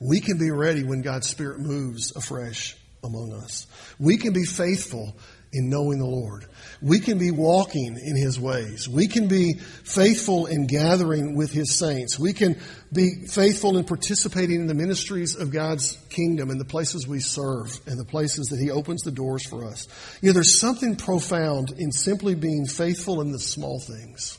We 0.00 0.20
can 0.20 0.38
be 0.38 0.50
ready 0.50 0.82
when 0.82 1.02
God's 1.02 1.28
Spirit 1.28 1.60
moves 1.60 2.14
afresh 2.16 2.76
among 3.02 3.32
us. 3.32 3.66
We 3.98 4.16
can 4.16 4.32
be 4.32 4.44
faithful 4.44 5.14
in 5.52 5.70
knowing 5.70 5.98
the 5.98 6.06
Lord. 6.06 6.46
We 6.82 6.98
can 6.98 7.18
be 7.18 7.30
walking 7.30 7.96
in 7.96 8.16
His 8.16 8.40
ways. 8.40 8.88
We 8.88 9.06
can 9.06 9.28
be 9.28 9.54
faithful 9.54 10.46
in 10.46 10.66
gathering 10.66 11.36
with 11.36 11.52
His 11.52 11.78
saints. 11.78 12.18
We 12.18 12.32
can 12.32 12.58
be 12.92 13.26
faithful 13.28 13.78
in 13.78 13.84
participating 13.84 14.62
in 14.62 14.66
the 14.66 14.74
ministries 14.74 15.36
of 15.36 15.52
God's 15.52 15.96
kingdom 16.10 16.50
and 16.50 16.60
the 16.60 16.64
places 16.64 17.06
we 17.06 17.20
serve 17.20 17.78
and 17.86 17.98
the 17.98 18.04
places 18.04 18.48
that 18.48 18.58
He 18.58 18.72
opens 18.72 19.02
the 19.02 19.12
doors 19.12 19.46
for 19.46 19.64
us. 19.64 19.86
You 20.20 20.30
know, 20.30 20.34
there's 20.34 20.58
something 20.58 20.96
profound 20.96 21.72
in 21.78 21.92
simply 21.92 22.34
being 22.34 22.66
faithful 22.66 23.20
in 23.20 23.30
the 23.30 23.38
small 23.38 23.78
things 23.78 24.38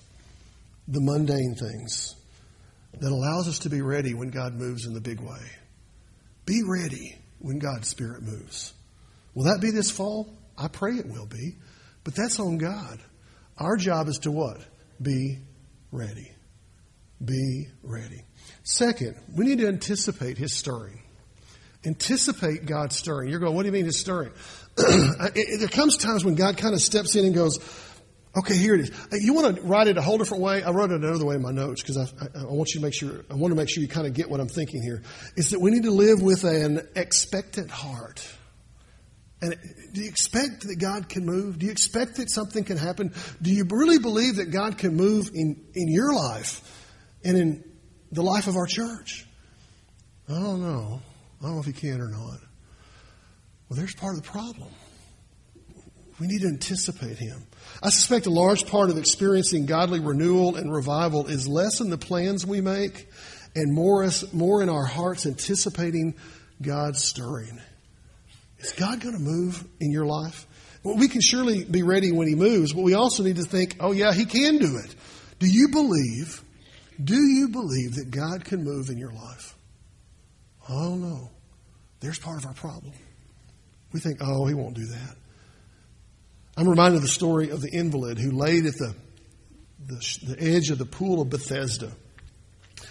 the 0.88 1.02
mundane 1.02 1.56
things 1.56 2.16
that 3.00 3.12
allows 3.12 3.48
us 3.48 3.60
to 3.60 3.70
be 3.70 3.82
ready 3.82 4.14
when 4.14 4.30
God 4.30 4.54
moves 4.54 4.86
in 4.86 4.94
the 4.94 5.02
big 5.02 5.20
way. 5.20 5.52
Be 6.46 6.62
ready 6.66 7.18
when 7.40 7.60
God's 7.60 7.88
Spirit 7.88 8.22
moves. 8.22 8.74
Will 9.34 9.46
that 9.46 9.60
be 9.62 9.72
this 9.72 9.92
fall? 9.92 10.34
I 10.58 10.68
pray 10.68 10.94
it 10.94 11.08
will 11.08 11.26
be. 11.26 11.56
But 12.04 12.16
that's 12.16 12.40
on 12.40 12.58
God. 12.58 13.00
Our 13.58 13.76
job 13.78 14.08
is 14.08 14.20
to 14.20 14.32
what? 14.32 14.62
Be 15.02 15.40
ready. 15.92 16.32
Be 17.24 17.68
ready. 17.84 18.24
Second, 18.64 19.16
we 19.36 19.46
need 19.46 19.60
to 19.60 19.68
anticipate 19.68 20.38
His 20.38 20.54
stirring. 20.54 21.02
Anticipate 21.86 22.66
God's 22.66 22.96
stirring. 22.96 23.30
You're 23.30 23.40
going, 23.40 23.56
what 23.56 23.64
do 23.64 23.68
you 23.68 23.74
mean 23.74 23.86
His 23.86 24.00
stirring? 24.00 24.32
there 24.76 25.68
comes 25.70 25.98
times 25.98 26.24
when 26.24 26.36
God 26.36 26.58
kind 26.58 26.74
of 26.74 26.82
steps 26.82 27.16
in 27.16 27.26
and 27.26 27.34
goes, 27.34 27.60
Okay, 28.38 28.58
here 28.58 28.76
it 28.76 28.82
is. 28.82 28.92
Uh, 28.92 29.16
you 29.16 29.34
want 29.34 29.56
to 29.56 29.62
write 29.62 29.88
it 29.88 29.98
a 29.98 30.02
whole 30.02 30.18
different 30.18 30.44
way? 30.44 30.62
I 30.62 30.72
wrote 30.72 30.92
it 30.92 31.02
another 31.02 31.26
way 31.26 31.36
in 31.36 31.42
my 31.42 31.52
notes 31.52 31.82
because 31.82 31.98
I, 31.98 32.04
I, 32.22 32.42
I, 32.42 32.44
want 32.44 32.74
you 32.74 32.82
to 32.82 32.86
make 32.86 32.94
sure, 32.94 33.24
I 33.30 33.36
want 33.36 33.54
to 33.54 33.56
make 33.56 33.70
sure 33.70 33.82
you 33.82 33.88
kind 33.88 34.06
of 34.06 34.14
get 34.14 34.30
what 34.30 34.42
I'm 34.42 34.50
thinking 34.50 34.82
here. 34.82 35.04
Is 35.38 35.52
that 35.52 35.62
we 35.62 35.72
need 35.72 35.84
to 35.84 35.92
live 35.92 36.22
with 36.22 36.44
an 36.44 36.86
expectant 36.96 37.72
heart. 37.72 38.28
And 39.42 39.56
do 39.94 40.02
you 40.02 40.10
expect 40.10 40.68
that 40.68 40.78
God 40.80 41.08
can 41.08 41.26
move? 41.26 41.60
Do 41.60 41.66
you 41.66 41.72
expect 41.72 42.18
that 42.18 42.30
something 42.30 42.66
can 42.66 42.78
happen? 42.78 43.14
Do 43.42 43.54
you 43.54 43.66
really 43.70 44.00
believe 44.00 44.38
that 44.38 44.52
God 44.52 44.78
can 44.78 44.96
move 44.96 45.30
in, 45.34 45.66
in 45.74 45.88
your 45.88 46.14
life 46.14 46.62
and 47.24 47.38
in 47.38 47.64
the 48.12 48.22
life 48.22 48.48
of 48.48 48.58
our 48.58 48.66
church? 48.66 49.26
I 50.28 50.34
don't 50.34 50.62
know. 50.62 51.02
I 51.40 51.46
don't 51.46 51.56
know 51.56 51.60
if 51.60 51.66
He 51.68 51.74
can 51.74 52.02
or 52.02 52.10
not. 52.10 52.40
Well, 53.70 53.78
there's 53.78 53.96
part 53.96 54.18
of 54.18 54.24
the 54.24 54.30
problem. 54.30 54.70
We 56.20 56.28
need 56.28 56.42
to 56.42 56.48
anticipate 56.48 57.18
Him. 57.18 57.46
I 57.84 57.90
suspect 57.90 58.26
a 58.26 58.32
large 58.32 58.68
part 58.68 58.90
of 58.90 58.98
experiencing 58.98 59.66
godly 59.66 60.00
renewal 60.00 60.56
and 60.56 60.74
revival 60.74 61.28
is 61.28 61.48
less 61.48 61.82
in 61.82 61.90
the 61.90 61.98
plans 61.98 62.46
we 62.46 62.62
make 62.62 63.08
and 63.56 63.74
more, 63.74 64.08
more 64.34 64.62
in 64.62 64.70
our 64.70 64.86
hearts 64.86 65.26
anticipating 65.26 66.16
God's 66.62 67.04
stirring. 67.04 67.60
Is 68.60 68.72
God 68.74 69.02
going 69.02 69.16
to 69.16 69.22
move 69.22 69.64
in 69.80 69.92
your 69.92 70.06
life? 70.06 70.48
Well, 70.84 70.98
we 70.98 71.08
can 71.08 71.22
surely 71.22 71.66
be 71.66 71.84
ready 71.84 72.12
when 72.12 72.28
He 72.28 72.36
moves, 72.36 72.74
but 72.74 72.84
we 72.84 72.94
also 72.94 73.24
need 73.24 73.38
to 73.38 73.44
think, 73.44 73.76
oh, 73.80 73.92
yeah, 73.92 74.14
He 74.14 74.26
can 74.26 74.58
do 74.58 74.78
it. 74.78 74.96
Do 75.40 75.48
you 75.48 75.70
believe? 75.70 76.44
Do 77.04 77.16
you 77.16 77.50
believe 77.50 77.96
that 77.96 78.12
God 78.12 78.46
can 78.46 78.64
move 78.64 78.90
in 78.90 78.98
your 78.98 79.12
life? 79.12 79.56
Oh, 80.70 80.96
no. 80.96 81.30
There's 82.00 82.20
part 82.20 82.38
of 82.38 82.46
our 82.46 82.54
problem. 82.54 82.94
We 83.92 84.00
think, 84.00 84.20
oh, 84.22 84.46
He 84.46 84.54
won't 84.54 84.76
do 84.76 84.86
that. 84.86 85.16
I'm 86.58 86.68
reminded 86.68 86.98
of 86.98 87.02
the 87.02 87.08
story 87.08 87.50
of 87.50 87.62
the 87.62 87.70
invalid 87.70 88.18
who 88.18 88.32
laid 88.32 88.66
at 88.66 88.74
the, 88.74 88.96
the, 89.86 90.36
the 90.36 90.38
edge 90.40 90.70
of 90.70 90.78
the 90.78 90.86
pool 90.86 91.22
of 91.22 91.30
Bethesda. 91.30 91.92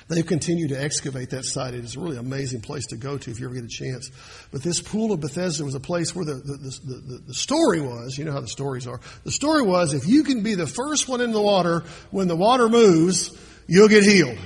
They've 0.08 0.26
continued 0.26 0.68
to 0.68 0.82
excavate 0.82 1.30
that 1.30 1.46
site. 1.46 1.72
It 1.72 1.82
is 1.82 1.96
a 1.96 2.00
really 2.00 2.18
amazing 2.18 2.60
place 2.60 2.86
to 2.88 2.96
go 2.96 3.16
to 3.16 3.30
if 3.30 3.40
you 3.40 3.46
ever 3.46 3.54
get 3.54 3.64
a 3.64 3.68
chance. 3.68 4.10
But 4.52 4.62
this 4.62 4.82
pool 4.82 5.12
of 5.12 5.20
Bethesda 5.20 5.64
was 5.64 5.74
a 5.74 5.80
place 5.80 6.14
where 6.14 6.26
the, 6.26 6.34
the, 6.34 6.80
the, 6.84 6.94
the, 6.94 7.22
the 7.28 7.34
story 7.34 7.80
was, 7.80 8.18
you 8.18 8.26
know 8.26 8.32
how 8.32 8.40
the 8.40 8.48
stories 8.48 8.86
are. 8.86 9.00
The 9.24 9.32
story 9.32 9.62
was 9.62 9.94
if 9.94 10.06
you 10.06 10.24
can 10.24 10.42
be 10.42 10.54
the 10.56 10.66
first 10.66 11.08
one 11.08 11.22
in 11.22 11.32
the 11.32 11.40
water 11.40 11.84
when 12.10 12.28
the 12.28 12.36
water 12.36 12.68
moves, 12.68 13.34
you'll 13.66 13.88
get 13.88 14.04
healed. 14.04 14.38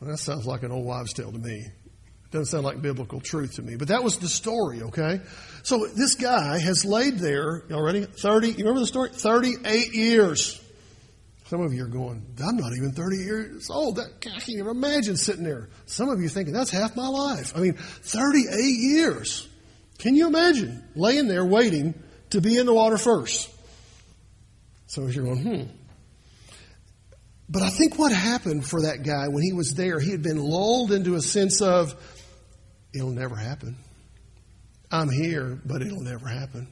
Well, 0.00 0.10
that 0.10 0.18
sounds 0.18 0.46
like 0.46 0.62
an 0.62 0.72
old 0.72 0.84
wives' 0.84 1.14
tale 1.14 1.32
to 1.32 1.38
me. 1.38 1.64
Doesn't 2.34 2.46
sound 2.46 2.64
like 2.64 2.82
biblical 2.82 3.20
truth 3.20 3.54
to 3.54 3.62
me. 3.62 3.76
But 3.76 3.86
that 3.88 4.02
was 4.02 4.18
the 4.18 4.26
story, 4.26 4.82
okay? 4.82 5.20
So 5.62 5.86
this 5.86 6.16
guy 6.16 6.58
has 6.58 6.84
laid 6.84 7.20
there 7.20 7.62
already 7.70 8.06
30, 8.06 8.48
you 8.48 8.56
remember 8.56 8.80
the 8.80 8.88
story? 8.88 9.10
38 9.10 9.94
years. 9.94 10.60
Some 11.44 11.60
of 11.60 11.72
you 11.72 11.84
are 11.84 11.88
going, 11.88 12.26
I'm 12.44 12.56
not 12.56 12.72
even 12.76 12.90
30 12.90 13.16
years 13.18 13.70
old. 13.70 13.96
That, 13.96 14.06
I 14.06 14.18
can't 14.18 14.48
even 14.48 14.66
imagine 14.66 15.16
sitting 15.16 15.44
there. 15.44 15.68
Some 15.86 16.08
of 16.08 16.20
you 16.20 16.28
thinking, 16.28 16.52
that's 16.52 16.70
half 16.70 16.96
my 16.96 17.06
life. 17.06 17.52
I 17.54 17.60
mean, 17.60 17.74
38 17.74 18.58
years. 18.64 19.48
Can 19.98 20.16
you 20.16 20.26
imagine 20.26 20.82
laying 20.96 21.28
there 21.28 21.44
waiting 21.44 21.94
to 22.30 22.40
be 22.40 22.58
in 22.58 22.66
the 22.66 22.74
water 22.74 22.98
first? 22.98 23.48
So 24.88 25.06
you're 25.06 25.22
going, 25.22 25.42
hmm. 25.42 25.62
But 27.48 27.62
I 27.62 27.68
think 27.68 27.96
what 27.96 28.10
happened 28.10 28.66
for 28.66 28.82
that 28.82 29.04
guy 29.04 29.28
when 29.28 29.44
he 29.44 29.52
was 29.52 29.74
there, 29.74 30.00
he 30.00 30.10
had 30.10 30.22
been 30.22 30.42
lulled 30.42 30.90
into 30.90 31.14
a 31.14 31.20
sense 31.20 31.60
of, 31.60 31.94
it'll 32.94 33.10
never 33.10 33.36
happen. 33.36 33.76
I'm 34.90 35.10
here, 35.10 35.58
but 35.64 35.82
it'll 35.82 36.02
never 36.02 36.28
happen. 36.28 36.68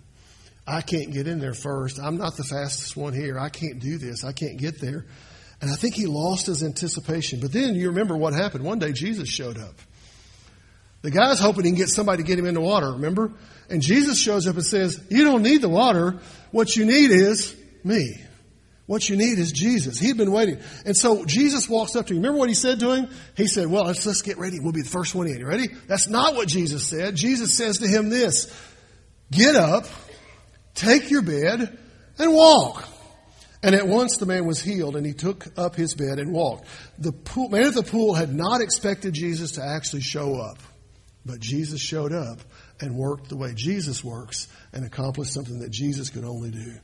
I 0.67 0.81
can't 0.81 1.13
get 1.13 1.27
in 1.27 1.41
there 1.41 1.55
first. 1.55 1.99
I'm 1.99 2.19
not 2.19 2.37
the 2.37 2.45
fastest 2.45 2.97
one 2.97 3.13
here. 3.13 3.39
I 3.39 3.49
can't 3.49 3.81
do 3.81 3.99
this. 3.99 4.25
I 4.25 4.33
can't 4.33 4.59
get 4.59 4.81
there. 4.81 5.07
And 5.61 5.71
I 5.71 5.75
think 5.75 5.95
he 5.95 6.07
lost 6.07 6.47
his 6.47 6.63
anticipation. 6.63 7.41
But 7.41 7.53
then 7.53 7.75
you 7.75 7.89
remember 7.89 8.17
what 8.17 8.33
happened. 8.33 8.65
One 8.65 8.79
day 8.79 8.93
Jesus 8.93 9.29
showed 9.29 9.59
up. 9.59 9.75
The 11.03 11.11
guy's 11.11 11.41
hoping 11.41 11.65
he 11.65 11.71
can 11.71 11.79
get 11.79 11.89
somebody 11.89 12.23
to 12.23 12.27
get 12.27 12.39
him 12.39 12.47
in 12.47 12.55
the 12.55 12.61
water, 12.61 12.93
remember? 12.93 13.33
And 13.69 13.83
Jesus 13.83 14.21
shows 14.21 14.47
up 14.47 14.55
and 14.55 14.65
says, 14.65 15.01
You 15.11 15.25
don't 15.25 15.43
need 15.43 15.61
the 15.61 15.69
water. 15.69 16.21
What 16.53 16.77
you 16.77 16.85
need 16.85 17.11
is 17.11 17.57
me. 17.83 18.23
What 18.93 19.09
you 19.09 19.17
need 19.17 19.39
is 19.39 19.53
Jesus. 19.53 19.99
He'd 19.99 20.19
been 20.19 20.33
waiting. 20.33 20.59
And 20.85 20.95
so 20.95 21.25
Jesus 21.25 21.67
walks 21.67 21.97
up 21.97 22.09
to 22.09 22.13
him. 22.13 22.19
Remember 22.19 22.39
what 22.39 22.51
he 22.51 22.55
said 22.55 22.79
to 22.81 22.91
him? 22.91 23.09
He 23.35 23.47
said, 23.47 23.69
Well, 23.69 23.85
let's, 23.85 24.05
let's 24.05 24.21
get 24.21 24.37
ready. 24.37 24.61
We'll 24.61 24.73
be 24.73 24.83
the 24.83 24.91
first 24.91 25.15
one 25.15 25.27
in. 25.29 25.39
You 25.39 25.47
ready? 25.47 25.69
That's 25.87 26.09
not 26.09 26.35
what 26.35 26.47
Jesus 26.47 26.87
said. 26.87 27.15
Jesus 27.15 27.57
says 27.57 27.79
to 27.79 27.89
him 27.89 28.11
this 28.11 28.55
Get 29.31 29.57
up, 29.57 29.87
Take 30.75 31.11
your 31.11 31.23
bed 31.23 31.79
and 32.19 32.35
walk. 32.35 32.87
And 33.63 33.75
at 33.75 33.89
once 33.89 34.19
the 34.19 34.27
man 34.27 34.45
was 34.45 34.61
healed 34.61 34.95
and 34.95 35.07
he 35.07 35.15
took 35.15 35.47
up 35.57 35.75
his 35.75 35.95
bed 35.95 36.19
and 36.19 36.31
walked. 36.31 36.67
The 36.99 37.13
pool, 37.13 37.49
man 37.49 37.65
at 37.65 37.73
the 37.73 37.83
pool 37.83 38.13
had 38.13 38.35
not 38.35 38.61
expected 38.61 39.15
Jesus 39.15 39.53
to 39.53 39.65
actually 39.65 40.03
show 40.03 40.35
up, 40.35 40.59
but 41.25 41.41
Jesus 41.41 41.81
showed 41.81 42.13
up 42.13 42.41
and 42.79 42.95
worked 42.95 43.31
the 43.31 43.39
way 43.39 43.55
Jesus 43.55 44.05
works 44.05 44.49
and 44.71 44.85
accomplished 44.85 45.33
something 45.33 45.61
that 45.61 45.71
Jesus 45.71 46.11
could 46.11 46.25
only 46.25 46.51
do. 46.51 46.75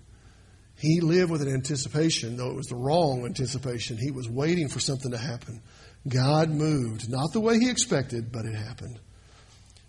He 0.78 1.00
lived 1.00 1.30
with 1.30 1.42
an 1.42 1.52
anticipation, 1.52 2.36
though 2.36 2.50
it 2.50 2.56
was 2.56 2.66
the 2.66 2.76
wrong 2.76 3.24
anticipation. 3.26 3.96
He 3.96 4.10
was 4.10 4.28
waiting 4.28 4.68
for 4.68 4.80
something 4.80 5.10
to 5.10 5.18
happen. 5.18 5.60
God 6.08 6.50
moved, 6.50 7.10
not 7.10 7.32
the 7.32 7.40
way 7.40 7.58
he 7.58 7.68
expected, 7.68 8.30
but 8.30 8.44
it 8.44 8.54
happened. 8.54 8.98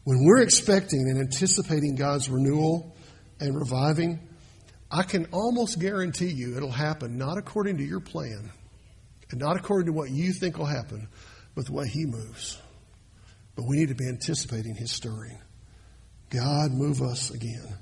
When 0.03 0.25
we're 0.25 0.41
expecting 0.41 1.01
and 1.01 1.19
anticipating 1.19 1.95
God's 1.95 2.29
renewal, 2.29 2.95
and 3.39 3.55
reviving, 3.55 4.19
I 4.91 5.03
can 5.03 5.27
almost 5.31 5.79
guarantee 5.79 6.29
you 6.29 6.57
it'll 6.57 6.71
happen 6.71 7.17
not 7.17 7.37
according 7.37 7.77
to 7.77 7.83
your 7.83 7.99
plan 7.99 8.51
and 9.31 9.39
not 9.39 9.55
according 9.55 9.87
to 9.87 9.93
what 9.93 10.09
you 10.09 10.33
think 10.33 10.57
will 10.57 10.65
happen, 10.65 11.07
but 11.55 11.65
the 11.65 11.73
way 11.73 11.87
He 11.87 12.05
moves. 12.05 12.59
But 13.55 13.65
we 13.67 13.77
need 13.77 13.89
to 13.89 13.95
be 13.95 14.07
anticipating 14.07 14.75
His 14.75 14.91
stirring. 14.91 15.39
God, 16.29 16.71
move 16.71 17.01
us 17.01 17.31
again. 17.31 17.77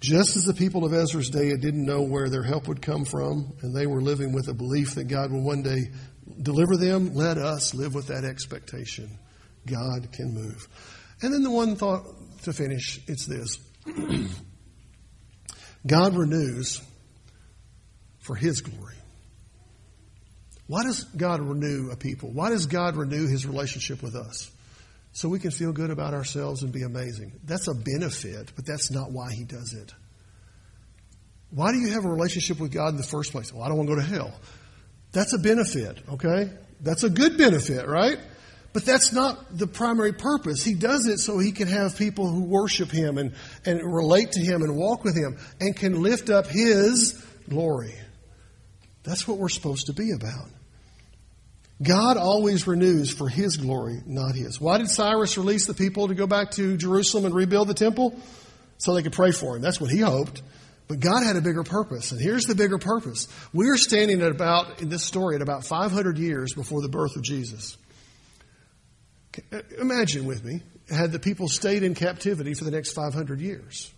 Just 0.00 0.36
as 0.36 0.44
the 0.44 0.54
people 0.54 0.86
of 0.86 0.94
Ezra's 0.94 1.28
day 1.28 1.54
didn't 1.56 1.84
know 1.84 2.00
where 2.00 2.30
their 2.30 2.42
help 2.42 2.68
would 2.68 2.80
come 2.80 3.04
from, 3.04 3.52
and 3.60 3.76
they 3.76 3.86
were 3.86 4.00
living 4.00 4.32
with 4.32 4.48
a 4.48 4.54
belief 4.54 4.94
that 4.94 5.04
God 5.04 5.30
will 5.30 5.42
one 5.42 5.62
day 5.62 5.90
deliver 6.40 6.76
them, 6.76 7.14
let 7.14 7.36
us 7.36 7.74
live 7.74 7.94
with 7.94 8.06
that 8.06 8.24
expectation. 8.24 9.10
God 9.66 10.10
can 10.12 10.32
move. 10.32 10.66
And 11.20 11.34
then 11.34 11.42
the 11.42 11.50
one 11.50 11.76
thought 11.76 12.04
to 12.44 12.52
finish, 12.54 13.00
it's 13.06 13.26
this. 13.26 13.58
God 15.86 16.16
renews 16.16 16.80
for 18.20 18.34
His 18.36 18.62
glory. 18.62 18.96
Why 20.66 20.84
does 20.84 21.04
God 21.04 21.40
renew 21.42 21.90
a 21.90 21.96
people? 21.96 22.30
Why 22.30 22.50
does 22.50 22.66
God 22.66 22.96
renew 22.96 23.26
His 23.26 23.44
relationship 23.44 24.02
with 24.02 24.14
us? 24.14 24.50
So 25.12 25.28
we 25.28 25.38
can 25.38 25.50
feel 25.50 25.72
good 25.72 25.90
about 25.90 26.14
ourselves 26.14 26.62
and 26.62 26.72
be 26.72 26.82
amazing. 26.82 27.32
That's 27.44 27.68
a 27.68 27.74
benefit, 27.74 28.52
but 28.54 28.64
that's 28.64 28.90
not 28.90 29.10
why 29.10 29.32
He 29.32 29.44
does 29.44 29.74
it. 29.74 29.92
Why 31.50 31.72
do 31.72 31.78
you 31.78 31.88
have 31.92 32.04
a 32.04 32.08
relationship 32.08 32.60
with 32.60 32.72
God 32.72 32.90
in 32.90 32.96
the 32.96 33.02
first 33.02 33.32
place? 33.32 33.52
Well, 33.52 33.62
I 33.62 33.68
don't 33.68 33.76
want 33.76 33.88
to 33.88 33.96
go 33.96 34.00
to 34.00 34.06
hell. 34.06 34.32
That's 35.12 35.32
a 35.32 35.38
benefit, 35.38 35.98
okay? 36.12 36.50
That's 36.80 37.02
a 37.02 37.10
good 37.10 37.36
benefit, 37.36 37.88
right? 37.88 38.18
But 38.72 38.84
that's 38.84 39.12
not 39.12 39.58
the 39.58 39.66
primary 39.66 40.12
purpose. 40.12 40.62
He 40.62 40.74
does 40.74 41.06
it 41.06 41.18
so 41.18 41.38
he 41.38 41.50
can 41.50 41.66
have 41.66 41.98
people 41.98 42.30
who 42.30 42.44
worship 42.44 42.90
him 42.90 43.18
and, 43.18 43.34
and 43.66 43.80
relate 43.82 44.32
to 44.32 44.40
him 44.40 44.62
and 44.62 44.76
walk 44.76 45.02
with 45.02 45.16
him 45.16 45.38
and 45.60 45.74
can 45.74 46.00
lift 46.02 46.30
up 46.30 46.46
his 46.46 47.20
glory. 47.48 47.94
That's 49.02 49.26
what 49.26 49.38
we're 49.38 49.48
supposed 49.48 49.86
to 49.86 49.92
be 49.92 50.12
about. 50.12 50.48
God 51.82 52.16
always 52.16 52.66
renews 52.66 53.10
for 53.10 53.28
his 53.28 53.56
glory, 53.56 54.02
not 54.04 54.34
his. 54.34 54.60
Why 54.60 54.78
did 54.78 54.88
Cyrus 54.88 55.38
release 55.38 55.66
the 55.66 55.74
people 55.74 56.08
to 56.08 56.14
go 56.14 56.26
back 56.26 56.50
to 56.52 56.76
Jerusalem 56.76 57.24
and 57.24 57.34
rebuild 57.34 57.68
the 57.68 57.74
temple? 57.74 58.18
So 58.78 58.94
they 58.94 59.02
could 59.02 59.12
pray 59.12 59.32
for 59.32 59.56
him. 59.56 59.62
That's 59.62 59.80
what 59.80 59.90
he 59.90 59.98
hoped. 59.98 60.42
But 60.88 61.00
God 61.00 61.22
had 61.22 61.36
a 61.36 61.40
bigger 61.40 61.62
purpose. 61.62 62.12
And 62.12 62.20
here's 62.20 62.46
the 62.46 62.54
bigger 62.54 62.78
purpose. 62.78 63.28
We 63.52 63.68
are 63.68 63.76
standing 63.76 64.22
at 64.22 64.30
about, 64.30 64.82
in 64.82 64.88
this 64.88 65.04
story, 65.04 65.36
at 65.36 65.42
about 65.42 65.64
500 65.64 66.18
years 66.18 66.52
before 66.52 66.82
the 66.82 66.88
birth 66.88 67.16
of 67.16 67.22
Jesus. 67.22 67.78
Uh, 69.52 69.60
imagine 69.78 70.26
with 70.26 70.44
me, 70.44 70.62
had 70.90 71.12
the 71.12 71.20
people 71.20 71.48
stayed 71.48 71.82
in 71.82 71.94
captivity 71.94 72.54
for 72.54 72.64
the 72.64 72.70
next 72.70 72.92
500 72.92 73.40
years, 73.40 73.92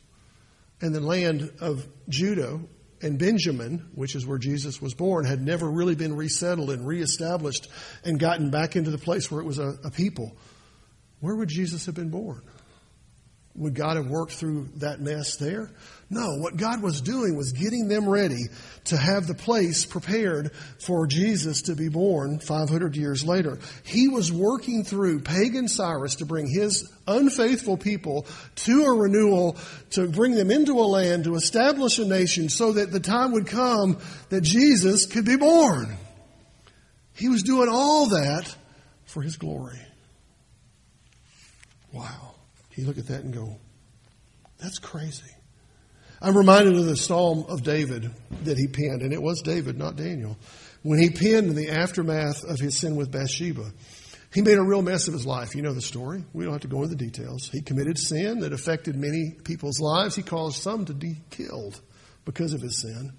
and 0.81 0.95
the 0.95 1.01
land 1.01 1.51
of 1.61 1.87
Judah 2.09 2.61
and 3.03 3.19
Benjamin, 3.19 3.91
which 3.95 4.15
is 4.15 4.27
where 4.27 4.38
Jesus 4.38 4.81
was 4.81 4.95
born, 4.95 5.25
had 5.25 5.43
never 5.43 5.69
really 5.69 5.95
been 5.95 6.17
resettled 6.17 6.71
and 6.71 6.87
reestablished 6.87 7.69
and 8.05 8.19
gotten 8.19 8.51
back 8.51 8.77
into 8.77 8.91
the 8.91 8.99
place 8.99 9.31
where 9.31 9.41
it 9.41 9.45
was 9.45 9.59
a, 9.59 9.77
a 9.85 9.91
people, 9.91 10.37
where 11.21 11.35
would 11.35 11.49
Jesus 11.49 11.87
have 11.87 11.95
been 11.95 12.11
born? 12.11 12.43
Would 13.55 13.75
God 13.75 13.97
have 13.97 14.07
worked 14.07 14.33
through 14.33 14.69
that 14.77 15.01
mess 15.01 15.37
there? 15.37 15.71
No, 16.09 16.37
what 16.37 16.57
God 16.57 16.83
was 16.83 17.01
doing 17.01 17.37
was 17.37 17.53
getting 17.53 17.88
them 17.88 18.09
ready 18.09 18.45
to 18.85 18.97
have 18.97 19.27
the 19.27 19.35
place 19.35 19.85
prepared 19.85 20.53
for 20.79 21.07
Jesus 21.07 21.62
to 21.62 21.75
be 21.75 21.88
born 21.88 22.38
500 22.38 22.97
years 22.97 23.25
later. 23.25 23.59
He 23.83 24.09
was 24.09 24.33
working 24.33 24.85
through 24.85 25.21
pagan 25.21 25.69
Cyrus 25.69 26.17
to 26.17 26.27
bring 26.27 26.47
his 26.47 26.91
unfaithful 27.07 27.77
people 27.77 28.27
to 28.57 28.85
a 28.85 28.93
renewal, 28.93 29.57
to 29.91 30.09
bring 30.09 30.35
them 30.35 30.51
into 30.51 30.81
a 30.81 30.85
land, 30.85 31.25
to 31.25 31.35
establish 31.35 31.99
a 31.99 32.07
nation 32.07 32.49
so 32.49 32.73
that 32.73 32.91
the 32.91 33.01
time 33.01 33.33
would 33.33 33.47
come 33.47 33.99
that 34.31 34.43
Jesus 34.43 35.07
could 35.07 35.25
be 35.27 35.37
born. 35.37 35.97
He 37.15 37.29
was 37.29 37.43
doing 37.43 37.69
all 37.71 38.07
that 38.09 38.55
for 39.05 39.23
his 39.23 39.37
glory. 39.37 39.81
Wow. 41.93 42.32
You 42.83 42.88
look 42.88 42.99
at 42.99 43.07
that 43.07 43.23
and 43.23 43.33
go, 43.33 43.61
that's 44.59 44.81
crazy. 44.81 45.31
I'm 46.21 46.37
reminded 46.37 46.75
of 46.75 46.85
the 46.85 46.97
Psalm 46.97 47.45
of 47.49 47.62
David 47.62 48.11
that 48.42 48.59
he 48.59 48.66
penned, 48.66 49.03
and 49.03 49.12
it 49.12 49.23
was 49.23 49.40
David, 49.40 49.79
not 49.79 49.95
Daniel, 49.95 50.37
when 50.83 50.99
he 50.99 51.11
penned 51.11 51.47
in 51.47 51.55
the 51.55 51.71
aftermath 51.71 52.42
of 52.42 52.59
his 52.59 52.77
sin 52.77 52.97
with 52.97 53.12
Bathsheba. 53.12 53.71
He 54.35 54.42
made 54.42 54.59
a 54.59 54.64
real 54.64 54.83
mess 54.83 55.07
of 55.07 55.14
his 55.14 55.25
life. 55.25 55.55
You 55.55 55.62
know 55.62 55.75
the 55.75 55.81
story. 55.81 56.25
We 56.33 56.42
don't 56.42 56.55
have 56.55 56.62
to 56.62 56.68
go 56.68 56.83
into 56.83 56.97
the 56.97 57.05
details. 57.05 57.49
He 57.53 57.61
committed 57.61 57.99
sin 57.99 58.40
that 58.40 58.53
affected 58.53 58.97
many 58.97 59.31
people's 59.45 59.79
lives. 59.79 60.16
He 60.16 60.23
caused 60.23 60.61
some 60.61 60.85
to 60.87 60.92
be 60.92 61.18
killed 61.31 61.81
because 62.25 62.53
of 62.53 62.62
his 62.62 62.81
sin. 62.81 63.12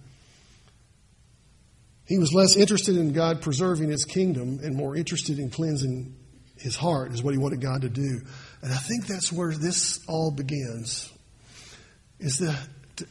He 2.06 2.18
was 2.18 2.34
less 2.34 2.58
interested 2.58 2.98
in 2.98 3.14
God 3.14 3.42
preserving 3.42 3.92
his 3.92 4.04
kingdom 4.04 4.60
and 4.62 4.76
more 4.76 4.98
interested 4.98 5.40
in 5.40 5.50
cleansing 5.50 6.18
his 6.58 6.76
heart, 6.76 7.14
is 7.14 7.24
what 7.24 7.34
he 7.34 7.38
wanted 7.38 7.62
God 7.62 7.82
to 7.82 7.90
do. 7.90 8.22
And 8.64 8.72
I 8.72 8.78
think 8.78 9.08
that's 9.08 9.30
where 9.30 9.54
this 9.54 10.00
all 10.08 10.32
begins, 10.32 11.12
is 12.20 12.38
to, 12.38 12.58
to, 12.96 13.08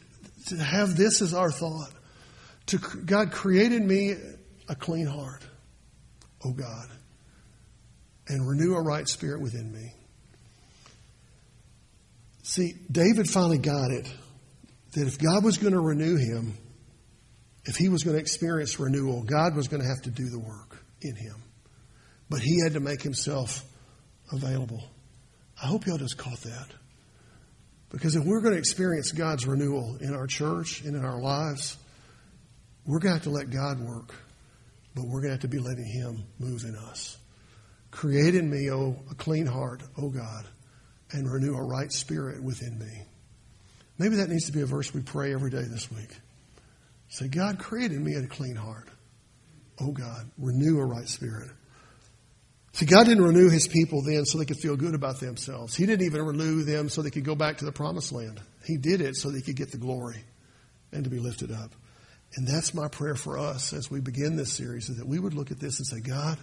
to 0.47 0.57
have 0.57 0.97
this 0.97 1.21
as 1.21 1.35
our 1.35 1.51
thought. 1.51 1.91
To 2.67 2.79
God 2.79 3.31
created 3.31 3.83
me 3.83 4.15
a 4.67 4.75
clean 4.75 5.05
heart, 5.05 5.45
oh 6.43 6.53
God, 6.53 6.87
and 8.27 8.49
renew 8.49 8.73
a 8.73 8.81
right 8.81 9.07
spirit 9.07 9.41
within 9.41 9.71
me. 9.71 9.93
See, 12.41 12.73
David 12.91 13.29
finally 13.29 13.59
got 13.59 13.91
it 13.91 14.11
that 14.93 15.07
if 15.07 15.19
God 15.19 15.43
was 15.43 15.59
going 15.59 15.73
to 15.73 15.79
renew 15.79 16.15
him, 16.15 16.57
if 17.65 17.75
he 17.75 17.89
was 17.89 18.03
going 18.03 18.15
to 18.15 18.19
experience 18.21 18.79
renewal, 18.79 19.21
God 19.21 19.55
was 19.55 19.67
going 19.67 19.83
to 19.83 19.87
have 19.87 20.01
to 20.01 20.09
do 20.09 20.29
the 20.29 20.39
work 20.39 20.83
in 21.03 21.15
him. 21.15 21.35
but 22.27 22.41
he 22.41 22.59
had 22.63 22.73
to 22.73 22.79
make 22.79 23.03
himself 23.03 23.63
available. 24.31 24.83
I 25.63 25.67
hope 25.67 25.85
y'all 25.85 25.97
just 25.97 26.17
caught 26.17 26.41
that. 26.41 26.67
Because 27.89 28.15
if 28.15 28.25
we're 28.25 28.41
going 28.41 28.53
to 28.53 28.59
experience 28.59 29.13
God's 29.13 29.47
renewal 29.47 29.97
in 30.01 30.13
our 30.13 30.27
church 30.27 30.81
and 30.81 30.95
in 30.95 31.05
our 31.05 31.21
lives, 31.21 31.77
we're 32.85 32.99
going 32.99 33.11
to 33.11 33.15
have 33.15 33.23
to 33.23 33.29
let 33.29 33.49
God 33.49 33.79
work, 33.79 34.13
but 34.93 35.05
we're 35.05 35.21
going 35.21 35.29
to 35.29 35.35
have 35.35 35.41
to 35.41 35.47
be 35.47 35.59
letting 35.59 35.85
Him 35.85 36.25
move 36.37 36.63
in 36.65 36.75
us. 36.75 37.17
Create 37.91 38.35
in 38.35 38.49
me, 38.49 38.71
oh, 38.71 38.97
a 39.09 39.15
clean 39.15 39.45
heart, 39.45 39.83
oh 39.97 40.09
God, 40.09 40.45
and 41.11 41.31
renew 41.31 41.55
a 41.55 41.63
right 41.63 41.91
spirit 41.91 42.43
within 42.43 42.77
me. 42.77 43.03
Maybe 43.97 44.17
that 44.17 44.29
needs 44.29 44.47
to 44.47 44.51
be 44.51 44.61
a 44.61 44.65
verse 44.65 44.93
we 44.93 45.01
pray 45.01 45.33
every 45.33 45.51
day 45.51 45.61
this 45.61 45.89
week. 45.89 46.09
Say, 47.07 47.29
God, 47.29 47.57
create 47.59 47.91
in 47.91 48.03
me 48.03 48.15
a 48.15 48.27
clean 48.27 48.55
heart. 48.55 48.89
Oh 49.79 49.91
God, 49.91 50.29
renew 50.37 50.79
a 50.79 50.85
right 50.85 51.07
spirit. 51.07 51.51
See, 52.73 52.87
God 52.87 53.05
didn't 53.05 53.23
renew 53.23 53.49
his 53.49 53.67
people 53.67 54.01
then 54.01 54.25
so 54.25 54.39
they 54.39 54.45
could 54.45 54.57
feel 54.57 54.75
good 54.75 54.95
about 54.95 55.19
themselves. 55.19 55.75
He 55.75 55.85
didn't 55.85 56.07
even 56.07 56.23
renew 56.23 56.63
them 56.63 56.89
so 56.89 57.03
they 57.03 57.11
could 57.11 57.23
go 57.23 57.35
back 57.35 57.57
to 57.57 57.65
the 57.65 57.71
promised 57.71 58.11
land. 58.11 58.41
He 58.65 58.77
did 58.77 58.99
it 58.99 59.15
so 59.15 59.29
they 59.29 59.41
could 59.41 59.55
get 59.55 59.71
the 59.71 59.77
glory 59.77 60.23
and 60.91 61.03
to 61.03 61.09
be 61.09 61.19
lifted 61.19 61.51
up. 61.51 61.71
And 62.35 62.47
that's 62.47 62.73
my 62.73 62.87
prayer 62.87 63.13
for 63.13 63.37
us 63.37 63.73
as 63.73 63.91
we 63.91 63.99
begin 63.99 64.35
this 64.35 64.53
series 64.53 64.89
is 64.89 64.97
that 64.97 65.07
we 65.07 65.19
would 65.19 65.35
look 65.35 65.51
at 65.51 65.59
this 65.59 65.77
and 65.77 65.85
say, 65.85 65.99
God, 65.99 66.39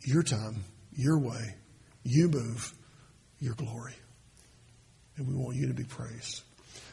your 0.00 0.22
time, 0.22 0.64
your 0.96 1.18
way, 1.18 1.54
you 2.02 2.28
move, 2.28 2.72
your 3.40 3.54
glory. 3.54 3.94
And 5.18 5.28
we 5.28 5.34
want 5.34 5.56
you 5.56 5.68
to 5.68 5.74
be 5.74 5.84
praised. 5.84 6.42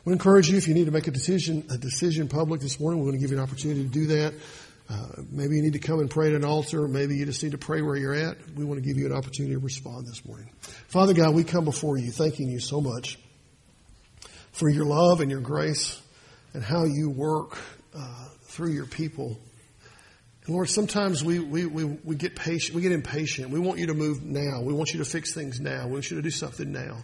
We 0.03 0.11
encourage 0.11 0.49
you 0.49 0.57
if 0.57 0.67
you 0.67 0.73
need 0.73 0.85
to 0.85 0.91
make 0.91 1.07
a 1.07 1.11
decision, 1.11 1.65
a 1.69 1.77
decision 1.77 2.27
public 2.27 2.59
this 2.59 2.77
morning, 2.77 2.99
we're 2.99 3.11
going 3.11 3.19
to 3.19 3.21
give 3.21 3.31
you 3.31 3.37
an 3.37 3.43
opportunity 3.43 3.83
to 3.83 3.89
do 3.89 4.07
that. 4.07 4.33
Uh, 4.89 5.21
maybe 5.31 5.55
you 5.55 5.61
need 5.61 5.73
to 5.73 5.79
come 5.79 5.99
and 5.99 6.09
pray 6.09 6.29
at 6.29 6.33
an 6.33 6.43
altar. 6.43 6.87
Maybe 6.87 7.15
you 7.15 7.25
just 7.25 7.43
need 7.43 7.51
to 7.51 7.59
pray 7.59 7.81
where 7.81 7.95
you're 7.95 8.15
at. 8.15 8.37
We 8.55 8.65
want 8.65 8.81
to 8.81 8.87
give 8.87 8.97
you 8.97 9.05
an 9.05 9.13
opportunity 9.13 9.53
to 9.53 9.59
respond 9.59 10.07
this 10.07 10.25
morning. 10.25 10.49
Father 10.87 11.13
God, 11.13 11.35
we 11.35 11.43
come 11.43 11.63
before 11.63 11.97
you 11.97 12.11
thanking 12.11 12.49
you 12.49 12.59
so 12.59 12.81
much 12.81 13.19
for 14.51 14.67
your 14.67 14.85
love 14.85 15.21
and 15.21 15.29
your 15.29 15.41
grace 15.41 16.01
and 16.53 16.63
how 16.63 16.85
you 16.85 17.09
work 17.09 17.59
uh, 17.95 18.25
through 18.45 18.71
your 18.71 18.87
people. 18.87 19.37
And 20.45 20.55
Lord, 20.55 20.69
sometimes 20.69 21.23
we, 21.23 21.37
we, 21.37 21.67
we, 21.67 21.83
we 21.83 22.15
get 22.15 22.35
patient, 22.35 22.75
we 22.75 22.81
get 22.81 22.91
impatient. 22.91 23.51
We 23.51 23.59
want 23.59 23.77
you 23.77 23.87
to 23.87 23.93
move 23.93 24.23
now. 24.23 24.61
We 24.61 24.73
want 24.73 24.91
you 24.91 24.99
to 24.99 25.05
fix 25.05 25.35
things 25.35 25.59
now. 25.59 25.85
We 25.85 25.93
want 25.93 26.09
you 26.09 26.17
to 26.17 26.23
do 26.23 26.31
something 26.31 26.71
now. 26.71 26.97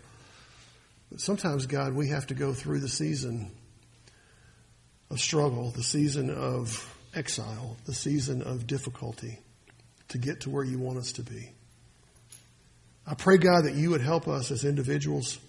But 1.12 1.22
sometimes, 1.22 1.68
God, 1.68 1.94
we 1.94 2.10
have 2.10 2.26
to 2.28 2.34
go 2.34 2.52
through 2.54 2.80
the 2.80 2.90
season 2.90 3.52
of 5.12 5.20
struggle, 5.20 5.70
the 5.70 5.84
season 5.84 6.32
of 6.32 6.92
exile, 7.16 7.78
the 7.86 7.94
season 7.94 8.42
of 8.42 8.68
difficulty 8.68 9.40
to 10.10 10.18
get 10.18 10.42
to 10.42 10.50
where 10.50 10.64
you 10.64 10.80
want 10.80 10.98
us 10.98 11.14
to 11.14 11.24
be. 11.24 11.52
I 13.08 13.14
pray, 13.14 13.38
God, 13.38 13.66
that 13.66 13.76
you 13.76 13.92
would 13.92 14.02
help 14.02 14.28
us 14.28 14.52
as 14.52 14.66
individuals 14.66 15.40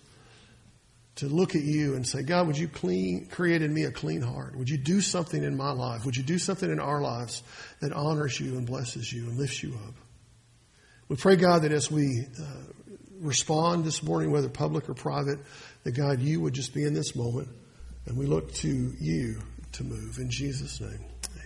to 1.16 1.26
look 1.26 1.54
at 1.54 1.62
you 1.62 1.94
and 1.94 2.06
say, 2.06 2.22
God, 2.22 2.46
would 2.46 2.58
you 2.58 2.68
clean, 2.68 3.26
create 3.30 3.62
in 3.62 3.72
me 3.72 3.84
a 3.84 3.90
clean 3.90 4.20
heart? 4.20 4.54
Would 4.56 4.68
you 4.68 4.76
do 4.76 5.00
something 5.00 5.42
in 5.42 5.56
my 5.56 5.72
life? 5.72 6.04
Would 6.04 6.16
you 6.16 6.22
do 6.22 6.38
something 6.38 6.70
in 6.70 6.78
our 6.78 7.00
lives 7.00 7.42
that 7.80 7.92
honors 7.92 8.38
you 8.38 8.58
and 8.58 8.66
blesses 8.66 9.10
you 9.10 9.28
and 9.28 9.38
lifts 9.38 9.62
you 9.62 9.72
up? 9.86 9.94
We 11.08 11.16
pray, 11.16 11.36
God, 11.36 11.62
that 11.62 11.72
as 11.72 11.90
we 11.90 12.26
uh, 12.38 12.44
respond 13.20 13.84
this 13.84 14.02
morning, 14.02 14.30
whether 14.30 14.50
public 14.50 14.90
or 14.90 14.94
private, 14.94 15.38
that 15.84 15.92
God, 15.92 16.20
you 16.20 16.40
would 16.42 16.52
just 16.52 16.74
be 16.74 16.84
in 16.84 16.92
this 16.92 17.16
moment 17.16 17.48
and 18.04 18.18
we 18.18 18.26
look 18.26 18.52
to 18.54 18.92
you 19.00 19.40
to 19.72 19.84
move. 19.84 20.18
In 20.18 20.30
Jesus' 20.30 20.80
name. 20.80 21.00